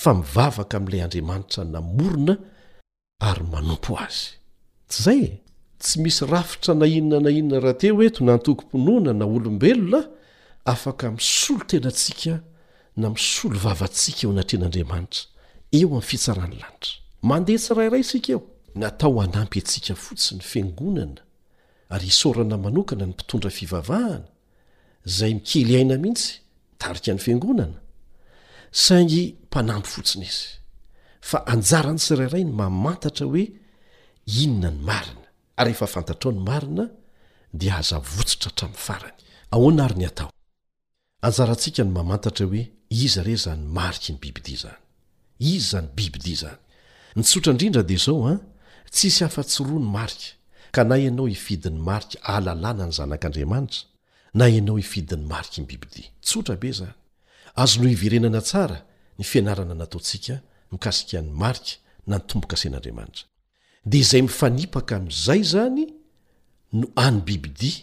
fa 0.00 0.10
mivavaka 0.18 0.74
amin'ilay 0.78 1.02
andriamanitra 1.06 1.62
na 1.72 1.78
morona 1.94 2.34
ary 3.28 3.44
manompo 3.52 3.92
azy 4.06 4.26
tzay 4.92 5.22
e 5.28 5.34
tsy 5.82 5.96
misy 6.02 6.24
rafitra 6.34 6.72
na 6.80 6.86
inona 6.98 7.18
na 7.24 7.30
inona 7.40 7.58
rahateo 7.66 7.94
eto 8.06 8.20
na 8.26 8.32
nytokom-ponoana 8.36 9.12
na 9.20 9.24
olombelona 9.34 10.00
afaka 10.72 11.04
misolo 11.16 11.64
tenantsika 11.70 12.34
na 13.00 13.06
misolo 13.14 13.56
vavatsika 13.66 14.20
eo 14.26 14.32
natren'andriamanitra 14.38 15.22
eo 15.78 15.86
ami'ny 15.92 16.06
fitsarany 16.10 16.56
lanitra 16.62 16.92
mandeha 17.30 17.58
tsirairay 17.64 18.04
sika 18.10 18.30
eo 18.34 18.40
natao 18.80 19.14
anampy 19.26 19.58
atsika 19.62 19.92
fotsi 20.04 20.30
ny 20.36 20.42
fiangonana 20.50 21.20
ary 21.94 22.08
isorana 22.14 22.56
manokana 22.64 23.04
ny 23.06 23.12
mpitondra 23.12 23.50
fivavahana 23.58 24.28
zay 25.16 25.32
mikely 25.36 25.74
aina 25.80 25.96
mihitsy 26.04 26.32
taia 26.78 27.12
ny 27.14 27.20
fiangonana 27.26 27.80
saingy 28.84 29.24
mpanampy 29.50 29.88
fotsiny 29.94 30.26
izy 30.26 30.46
fa 31.28 31.38
anjara 31.52 31.92
ny 31.94 31.98
sirairay 32.06 32.44
ny 32.48 32.52
mamantatra 32.60 33.26
hoe 33.30 33.44
inona 34.42 34.70
ny 34.76 34.80
marina 34.88 35.24
ary 35.60 35.72
efa 35.76 35.86
fantatrao 35.94 36.32
ny 36.36 36.40
marina 36.48 36.84
di 37.58 37.66
azavotsotra 37.78 38.66
htra'nyaayanaoiz 38.68 39.92
zany 40.88 41.22
ny 44.06 44.14
bibi 44.22 44.40
n 44.46 44.48
z 45.60 45.62
nybibii 45.80 46.36
zsra 46.40 46.58
inrindra 47.52 47.82
de 47.90 47.96
zao 48.04 48.20
an 48.26 48.32
ah, 48.34 48.40
tsisy 48.94 49.20
afa-tsyroa 49.26 49.80
ny 49.84 49.88
marika 49.96 50.30
ka 50.74 50.80
na 50.88 50.94
ianao 51.02 51.26
ifidin'ny 51.36 51.78
maia 51.88 52.18
allna 52.34 52.72
ny 52.86 53.18
na 54.34 54.48
inao 54.48 54.78
ifidin'ny 54.78 55.26
mariky 55.26 55.60
ny 55.62 55.66
bibidia 55.66 56.08
tsotrabe 56.20 56.72
zany 56.72 56.92
azo 57.56 57.80
no 57.82 57.88
iverenana 57.88 58.40
tsara 58.48 58.78
ny 59.18 59.24
fianarana 59.24 59.74
nataotsika 59.74 60.34
mikasikan'ny 60.72 61.32
mariky 61.42 61.72
na 62.08 62.16
ny 62.18 62.22
tombokasen'andriamanitra 62.28 63.24
dea 63.86 64.00
izay 64.04 64.22
mifanipaka 64.22 64.92
amin'izay 64.96 65.42
zany 65.52 65.84
no 66.78 66.86
any 66.96 67.20
bibidia 67.20 67.80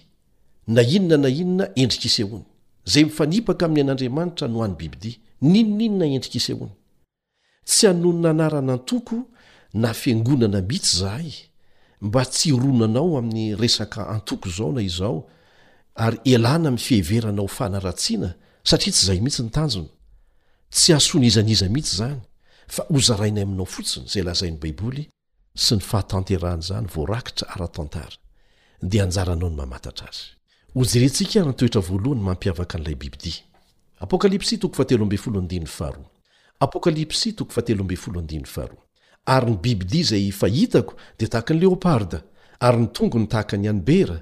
na 0.67 0.81
inona 0.81 1.17
na 1.17 1.27
inona 1.41 1.65
endrikisehony 1.81 2.45
izay 2.87 3.03
mifanipaka 3.05 3.65
amin'ny 3.65 3.81
an'andriamanitra 3.89 4.47
no 4.47 4.63
any 4.65 4.75
bibidia 4.79 5.15
n 5.41 5.55
inoninona 5.61 6.05
endrikisehony 6.15 6.73
tsy 7.65 7.87
hanonynanarana 7.87 8.73
antoko 8.73 9.17
na 9.73 9.93
fiangonana 9.93 10.61
mihitsy 10.61 10.97
zahay 10.97 11.29
mba 12.01 12.21
tsy 12.33 12.49
ronanao 12.53 13.17
amin'ny 13.17 13.55
resaka 13.57 14.07
antoko 14.07 14.47
izao 14.49 14.71
na 14.73 14.81
izao 14.81 15.27
ary 15.95 16.19
elana 16.23 16.67
am 16.69 16.75
fiheveranao 16.77 17.47
h 17.47 17.53
fanaratsina 17.57 18.35
satria 18.63 18.93
tsy 18.93 19.05
zay 19.07 19.19
mintsy 19.21 19.41
nytanjony 19.43 19.89
tsy 20.69 20.93
asony 20.93 21.25
izaniza 21.27 21.69
mihitsy 21.69 21.95
zany 21.97 22.19
fa 22.67 22.83
ho 22.91 22.99
zarainay 23.07 23.43
aminao 23.43 23.65
fotsiny 23.65 24.05
zay 24.11 24.23
lazainy 24.27 24.57
baiboly 24.57 25.03
sy 25.63 25.75
ny 25.75 25.81
fahatanterany 25.89 26.61
zany 26.61 26.87
voarakitra 26.95 27.47
aratantara 27.55 28.17
d 28.83 28.91
anjaranao 29.05 29.47
y 29.49 29.55
mamaaaz 29.55 30.17
ary 39.25 39.51
ny 39.51 39.57
bibidi 39.57 40.03
zay 40.03 40.31
fahitako 40.31 40.91
dia 41.17 41.27
tahaka 41.27 41.53
ny 41.53 41.59
leoparda 41.59 42.19
ary 42.59 42.77
ny 42.77 42.87
tongony 42.93 43.27
tahaka 43.27 43.57
ny 43.57 43.69
anibera 43.69 44.21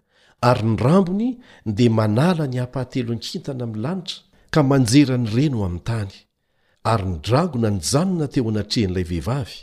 ary 0.43 0.63
ny 0.65 0.73
rambony 0.81 1.35
dia 1.65 1.89
manala 1.99 2.45
ny 2.49 2.57
hampahatelo 2.63 3.11
nkkintana 3.17 3.63
amin'ny 3.67 3.81
lanitra 3.85 4.17
ka 4.53 4.61
manjerany 4.71 5.27
reno 5.35 5.59
amin'ny 5.67 5.83
tany 5.89 6.11
ary 6.93 7.05
ny 7.11 7.17
dragona 7.27 7.69
ny 7.75 7.79
janona 7.91 8.27
teo 8.33 8.43
anatrean'ilay 8.51 9.03
vehivavy 9.11 9.57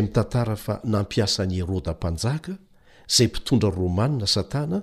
mitantara 0.05 0.55
fa 0.65 0.73
nampiasan'ny 0.93 1.55
herôda 1.61 1.91
mpanjaka 1.97 2.53
izay 3.11 3.27
mpitondra 3.31 3.69
ny 3.71 3.75
romanina 3.81 4.27
satana 4.35 4.77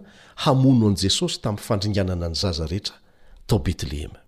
hamono 0.44 0.84
an' 0.92 0.96
jesosy 1.04 1.36
tamin'ny 1.44 1.64
fandringanana 1.66 2.26
ny 2.32 2.36
zaza 2.42 2.64
rehetra 2.72 2.96
tao 3.48 3.56
betlehema 3.58 4.20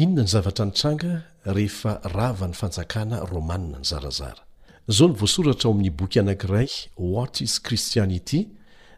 inona 0.00 0.22
ny 0.24 0.28
zavatra 0.32 0.64
nitranga 0.64 1.22
rehefa 1.44 2.00
ravany 2.14 2.52
fanjakana 2.56 3.20
romanina 3.32 3.76
ny 3.80 3.84
zarazara 3.84 4.42
zao 4.88 5.08
ny 5.08 5.14
voasoratra 5.20 5.70
o 5.70 5.72
amin'ny 5.76 5.90
boky 5.98 6.20
anankiray 6.20 6.68
watis 6.98 7.60
cristianity 7.62 8.40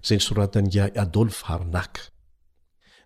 zay 0.08 0.18
ratnaf 0.36 1.42
harnak 1.48 1.92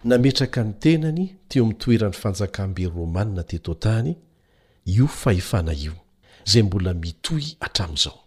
nametraka 0.05 0.65
ny 0.65 0.73
tenany 0.85 1.27
teo 1.49 1.63
am'n 1.65 1.79
toeran'ny 1.83 2.15
fanjakambey 2.23 2.87
romanna 2.97 3.43
tetontany 3.51 4.13
io 4.95 5.07
fahefana 5.23 5.73
io 5.85 5.93
zay 6.53 6.63
mbola 6.63 6.93
mitohy 6.95 7.45
atrain'izaoay 7.61 8.21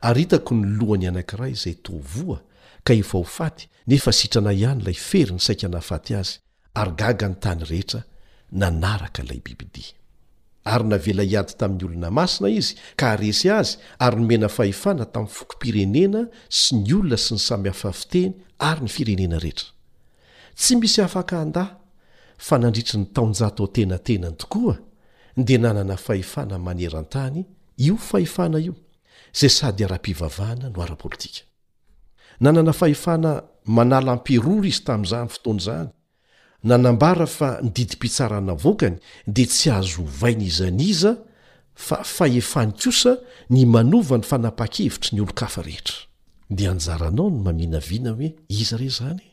aritako 0.00 0.54
ny 0.54 0.66
lohany 0.78 1.06
anankira 1.06 1.48
izay 1.48 1.74
tovoa 1.74 2.40
ka 2.84 2.94
efa 2.94 3.18
ho 3.18 3.24
faty 3.24 3.68
nefa 3.86 4.12
sitrana 4.12 4.52
ihany 4.52 4.82
ilay 4.82 4.94
fery 4.94 5.32
ny 5.34 5.38
saika 5.40 5.68
nafaty 5.68 6.14
azy 6.16 6.38
ary 6.74 6.90
gaga 6.98 7.28
ny 7.28 7.34
tany 7.38 7.62
rehetra 7.64 8.00
nanaraka 8.52 9.22
ilay 9.22 9.38
bibidi 9.40 9.84
ary 10.64 10.84
navela 10.84 11.22
hiady 11.22 11.54
tamin'ny 11.58 11.84
olona 11.88 12.10
masina 12.10 12.48
izy 12.50 12.74
ka 12.98 13.10
haresy 13.12 13.50
azy 13.50 13.78
ary 13.98 14.16
nymena 14.20 14.48
fahefana 14.48 15.04
tamin'y 15.14 15.30
fokopirenena 15.38 16.26
sy 16.50 16.74
ny 16.82 16.92
olona 16.98 17.16
sy 17.16 17.34
ny 17.38 17.46
samy 17.48 17.68
hafafiteny 17.70 18.32
ary 18.58 18.82
ny 18.82 18.88
firenena 18.90 19.38
rehetra 19.38 19.68
tsy 20.58 20.76
misy 20.82 20.98
afaka 21.02 21.38
andaha 21.40 21.78
fa 22.46 22.58
nandritry 22.58 22.98
ny 22.98 23.06
taonjatao 23.14 23.66
tenatenany 23.74 24.36
tokoa 24.36 24.76
dia 25.36 25.58
nanana 25.58 25.96
fahefana 25.96 26.58
maneran-tany 26.58 27.44
io 27.78 27.96
fahefana 27.96 28.58
io 28.60 28.74
zay 29.38 29.48
sady 29.50 29.84
araha-mpivavahana 29.84 30.68
no 30.74 30.82
arapolitika 30.82 31.40
nanana 32.40 32.72
fahefana 32.72 33.42
manala 33.64 34.12
ampirory 34.12 34.68
izy 34.68 34.80
tamin'izany 34.86 35.28
fotoanaizany 35.28 35.88
nanambara 36.64 37.26
fa 37.26 37.60
mididim-pitsarana 37.62 38.54
voakany 38.62 38.96
dia 39.26 39.46
tsy 39.46 39.70
azo 39.70 40.02
hovaina 40.02 40.42
iza 40.44 40.66
n' 40.70 40.80
iza 40.80 41.12
fa 41.74 41.96
fahefany 42.04 42.72
tsosa 42.72 43.12
ny 43.50 43.64
manova 43.74 44.16
ny 44.18 44.24
fanapa-kevitry 44.30 45.10
ny 45.14 45.20
olo-kafa 45.24 45.62
rehetra 45.62 45.96
dia 46.50 46.70
anjaranao 46.74 47.28
no 47.30 47.36
mamina 47.44 47.78
viana 47.88 48.10
hoe 48.18 48.28
iza 48.48 48.76
re 48.76 48.88
zanypkaa 48.88 49.32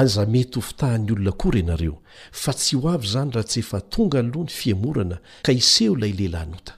aza 0.00 0.22
mety 0.34 0.54
hofitahan'ny 0.58 1.10
olona 1.14 1.32
kory 1.42 1.60
ianareo 1.62 1.96
fa 2.42 2.52
tsy 2.60 2.76
ho 2.80 2.86
avy 2.94 3.06
izany 3.08 3.30
raha 3.34 3.46
tsy 3.50 3.58
efa 3.64 3.78
tonga 3.94 4.20
noloha 4.22 4.44
ny 4.46 4.50
fiamorana 4.60 5.16
ka 5.44 5.50
iseho 5.60 5.94
ilay 5.98 6.12
lehilahy 6.18 6.48
nota 6.52 6.72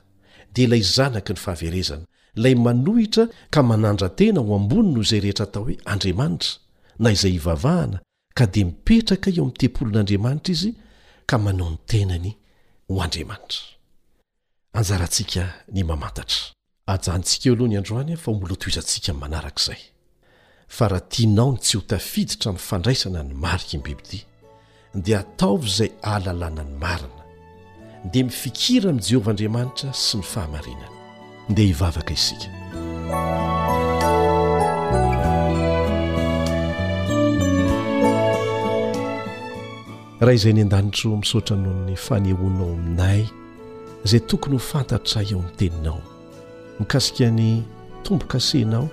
dia 0.54 0.64
ilay 0.68 0.82
zanaky 0.96 1.32
ny 1.34 1.38
fahaverezana 1.44 2.04
ilay 2.38 2.54
manohitra 2.66 3.24
ka 3.54 3.60
manandra 3.70 4.08
tena 4.18 4.40
ho 4.46 4.52
ambony 4.60 4.88
noho 4.94 5.02
izay 5.06 5.20
rehetra 5.26 5.44
atao 5.50 5.64
hoe 5.66 5.76
andriamanitra 5.92 6.50
na 7.02 7.08
izay 7.16 7.30
hivavahana 7.36 7.98
ka 8.38 8.44
dia 8.52 8.64
mipetraka 8.68 9.28
eo 9.30 9.36
amin'ny 9.44 9.58
tempolon'andriamanitra 9.62 10.50
izy 10.56 10.70
ka 11.30 11.38
manao 11.38 11.68
ny 11.70 11.78
tenany 11.86 12.30
ho 12.90 12.94
andriamanitra 13.04 13.60
anjarantsika 14.78 15.42
ny 15.74 15.82
mamantatra 15.88 16.40
hajanyntsika 16.90 17.44
eo 17.48 17.54
aloha 17.54 17.68
ny 17.70 17.76
androany 17.80 18.12
ah 18.14 18.20
fa 18.24 18.32
mbolo 18.34 18.54
atoizantsika 18.56 19.10
ny 19.12 19.18
manaraka 19.20 19.60
izay 19.62 19.82
fa 20.76 20.88
raha 20.90 21.04
tianao 21.12 21.50
ny 21.52 21.58
tsy 21.62 21.76
hotafiditra 21.76 22.48
min'ny 22.52 22.64
fandraisana 22.68 23.22
ny 23.22 23.34
mariky 23.44 23.76
ny 23.78 23.82
bibiity 23.86 24.20
dia 25.04 25.18
ataovy 25.20 25.68
izay 25.70 25.90
hahalalàna 26.02 26.62
ny 26.64 26.72
marina 26.82 27.22
dia 28.12 28.24
mifikira 28.24 28.90
amin'i 28.90 29.06
jehovah 29.08 29.30
andriamanitra 29.34 29.92
sy 29.94 30.18
ny 30.18 30.22
fahamarinana 30.32 30.96
dia 31.54 31.66
hivavaka 31.70 32.12
isika 32.18 32.48
raha 40.20 40.32
izay 40.34 40.52
ny 40.52 40.62
an-danitro 40.66 41.16
misotra 41.16 41.56
noho 41.56 41.84
ny 41.86 41.94
fanehonao 41.96 42.70
aminay 42.76 43.22
izay 44.04 44.20
tokony 44.28 44.54
ho 44.54 44.58
fantatray 44.70 45.26
eo 45.32 45.38
amin'ny 45.38 45.54
teninao 45.58 46.00
mikasika 46.80 47.28
ny 47.38 47.48
tombo-kasehnao 48.04 48.84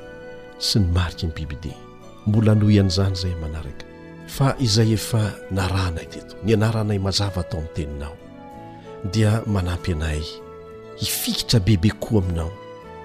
sy 0.67 0.79
ny 0.79 0.85
mariky 0.95 1.25
ny 1.27 1.33
bibi 1.35 1.55
di 1.67 1.73
mbola 2.27 2.55
nohy 2.55 2.79
an'izany 2.79 3.11
izay 3.17 3.35
manaraka 3.41 3.85
fa 4.35 4.47
izay 4.65 4.89
efa 4.99 5.23
naranay 5.57 6.07
teto 6.13 6.35
ny 6.45 6.51
anarana 6.57 6.95
y 6.95 6.99
mazava 7.05 7.39
atao 7.43 7.59
amin'ny 7.59 7.75
teninao 7.75 8.15
dia 9.13 9.31
manampy 9.53 9.91
anay 9.99 10.23
hifikitra 11.01 11.59
bebe 11.59 11.91
koa 12.03 12.21
aminao 12.23 12.51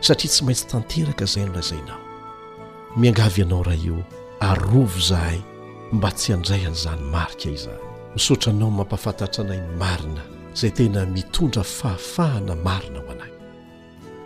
satria 0.07 0.31
tsy 0.31 0.43
maintsy 0.45 0.67
tanteraka 0.71 1.25
izay 1.29 1.45
nolazainao 1.51 1.99
miangavy 2.97 3.43
ianao 3.43 3.63
raha 3.67 3.83
io 3.89 3.99
arovo 4.41 4.99
zahay 5.11 5.41
mba 5.93 6.09
tsy 6.19 6.31
andrayan'izany 6.39 7.03
marika 7.15 7.51
izahy 7.51 7.91
misotra 8.15 8.53
anao 8.53 8.71
mampafantatra 8.71 9.43
anainy 9.45 9.67
marina 9.81 10.23
zay 10.55 10.71
tena 10.71 11.07
mitondra 11.07 11.63
fahafahana 11.65 12.55
marina 12.55 13.01
ho 13.01 13.09
anahy 13.13 13.33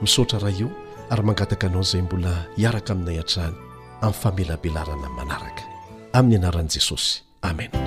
misaotra 0.03 0.39
raha 0.43 0.59
io 0.59 0.70
ary 1.11 1.22
mangataka 1.22 1.66
anao 1.66 1.80
izay 1.87 2.03
mbola 2.03 2.45
hiaraka 2.57 2.93
aminay 2.93 3.16
han-trany 3.18 3.55
amin'ny 4.03 4.12
famelabelarana 4.12 5.09
n 5.09 5.14
manaraka 5.16 5.62
amin'ny 6.12 6.39
anaran'i 6.43 6.68
jesosy 6.74 7.22
amena 7.43 7.78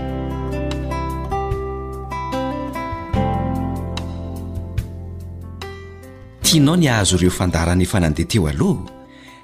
tianao 6.41 6.75
ny 6.79 6.87
ahazo 6.87 7.15
ireo 7.19 7.31
fandarana 7.31 7.83
efa 7.83 7.99
nandeha 7.99 8.27
teo 8.27 8.47
aloha 8.47 8.87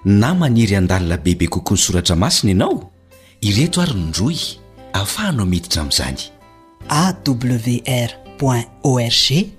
na 0.07 0.31
maniry 0.33 0.75
andalina 0.79 1.17
beibe 1.19 1.51
kokohany 1.51 1.83
soratra 1.83 2.15
masina 2.15 2.51
ianao 2.55 2.91
ireto 3.43 3.81
ary 3.83 3.91
nondroy 3.93 4.39
ahafahanao 4.95 5.43
mititra 5.45 5.83
am'zany 5.83 6.31
awr 6.89 8.11
oin 8.41 8.63
org 8.83 9.53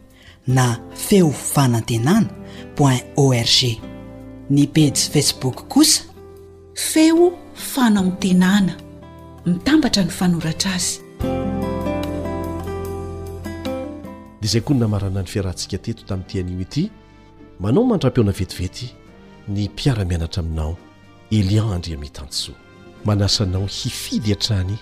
na 0.46 0.78
feo 0.94 1.30
fanantenana 1.32 2.28
oin 2.78 3.00
org 3.16 3.78
ny 4.50 4.66
pase 4.66 5.10
facebook 5.12 5.68
kosa 5.68 6.02
feo 6.74 7.32
fanaontenana 7.54 8.76
mitambatra 9.46 10.04
ny 10.04 10.10
fanoratra 10.10 10.72
azy 10.74 11.00
dea 14.12 14.46
izay 14.46 14.60
ko 14.62 14.74
ny 14.74 14.80
namarana 14.84 15.22
ny 15.22 15.26
fiarahantsika 15.28 15.78
teto 15.82 16.06
tamin'ny 16.06 16.28
tian'io 16.30 16.60
ity 16.62 16.90
manao 17.60 17.84
mandra-peona 17.88 18.32
vetivety 18.36 18.92
ny 19.48 19.66
mpiara-mianatra 19.72 20.42
aminao 20.44 20.76
eliandry 21.30 21.94
amitansoa 21.94 22.54
manasanao 23.04 23.66
hifidy 23.66 24.32
an-trany 24.36 24.76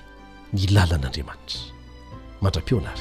ny 0.53 0.67
lalan'andriamanitra 0.75 1.74
matrapionas 2.45 3.01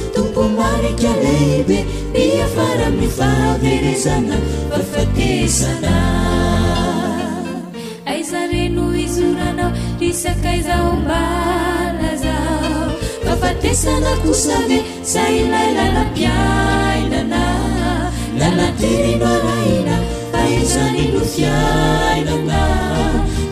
tompomarika 0.21 1.09
leibe 1.23 1.79
niafaramifaverezana 2.13 4.35
fafatesana 4.69 5.95
aizareno 8.05 8.95
izuranao 8.97 9.71
risaka 9.99 10.55
izaombanazao 10.55 12.87
mafatesana 13.25 14.15
kosa 14.25 14.59
ve 14.67 14.79
sainairana 15.03 16.05
piainana 16.15 17.41
nanaterimaraina 18.39 19.95
aizareno 20.41 21.19
piainana 21.35 22.59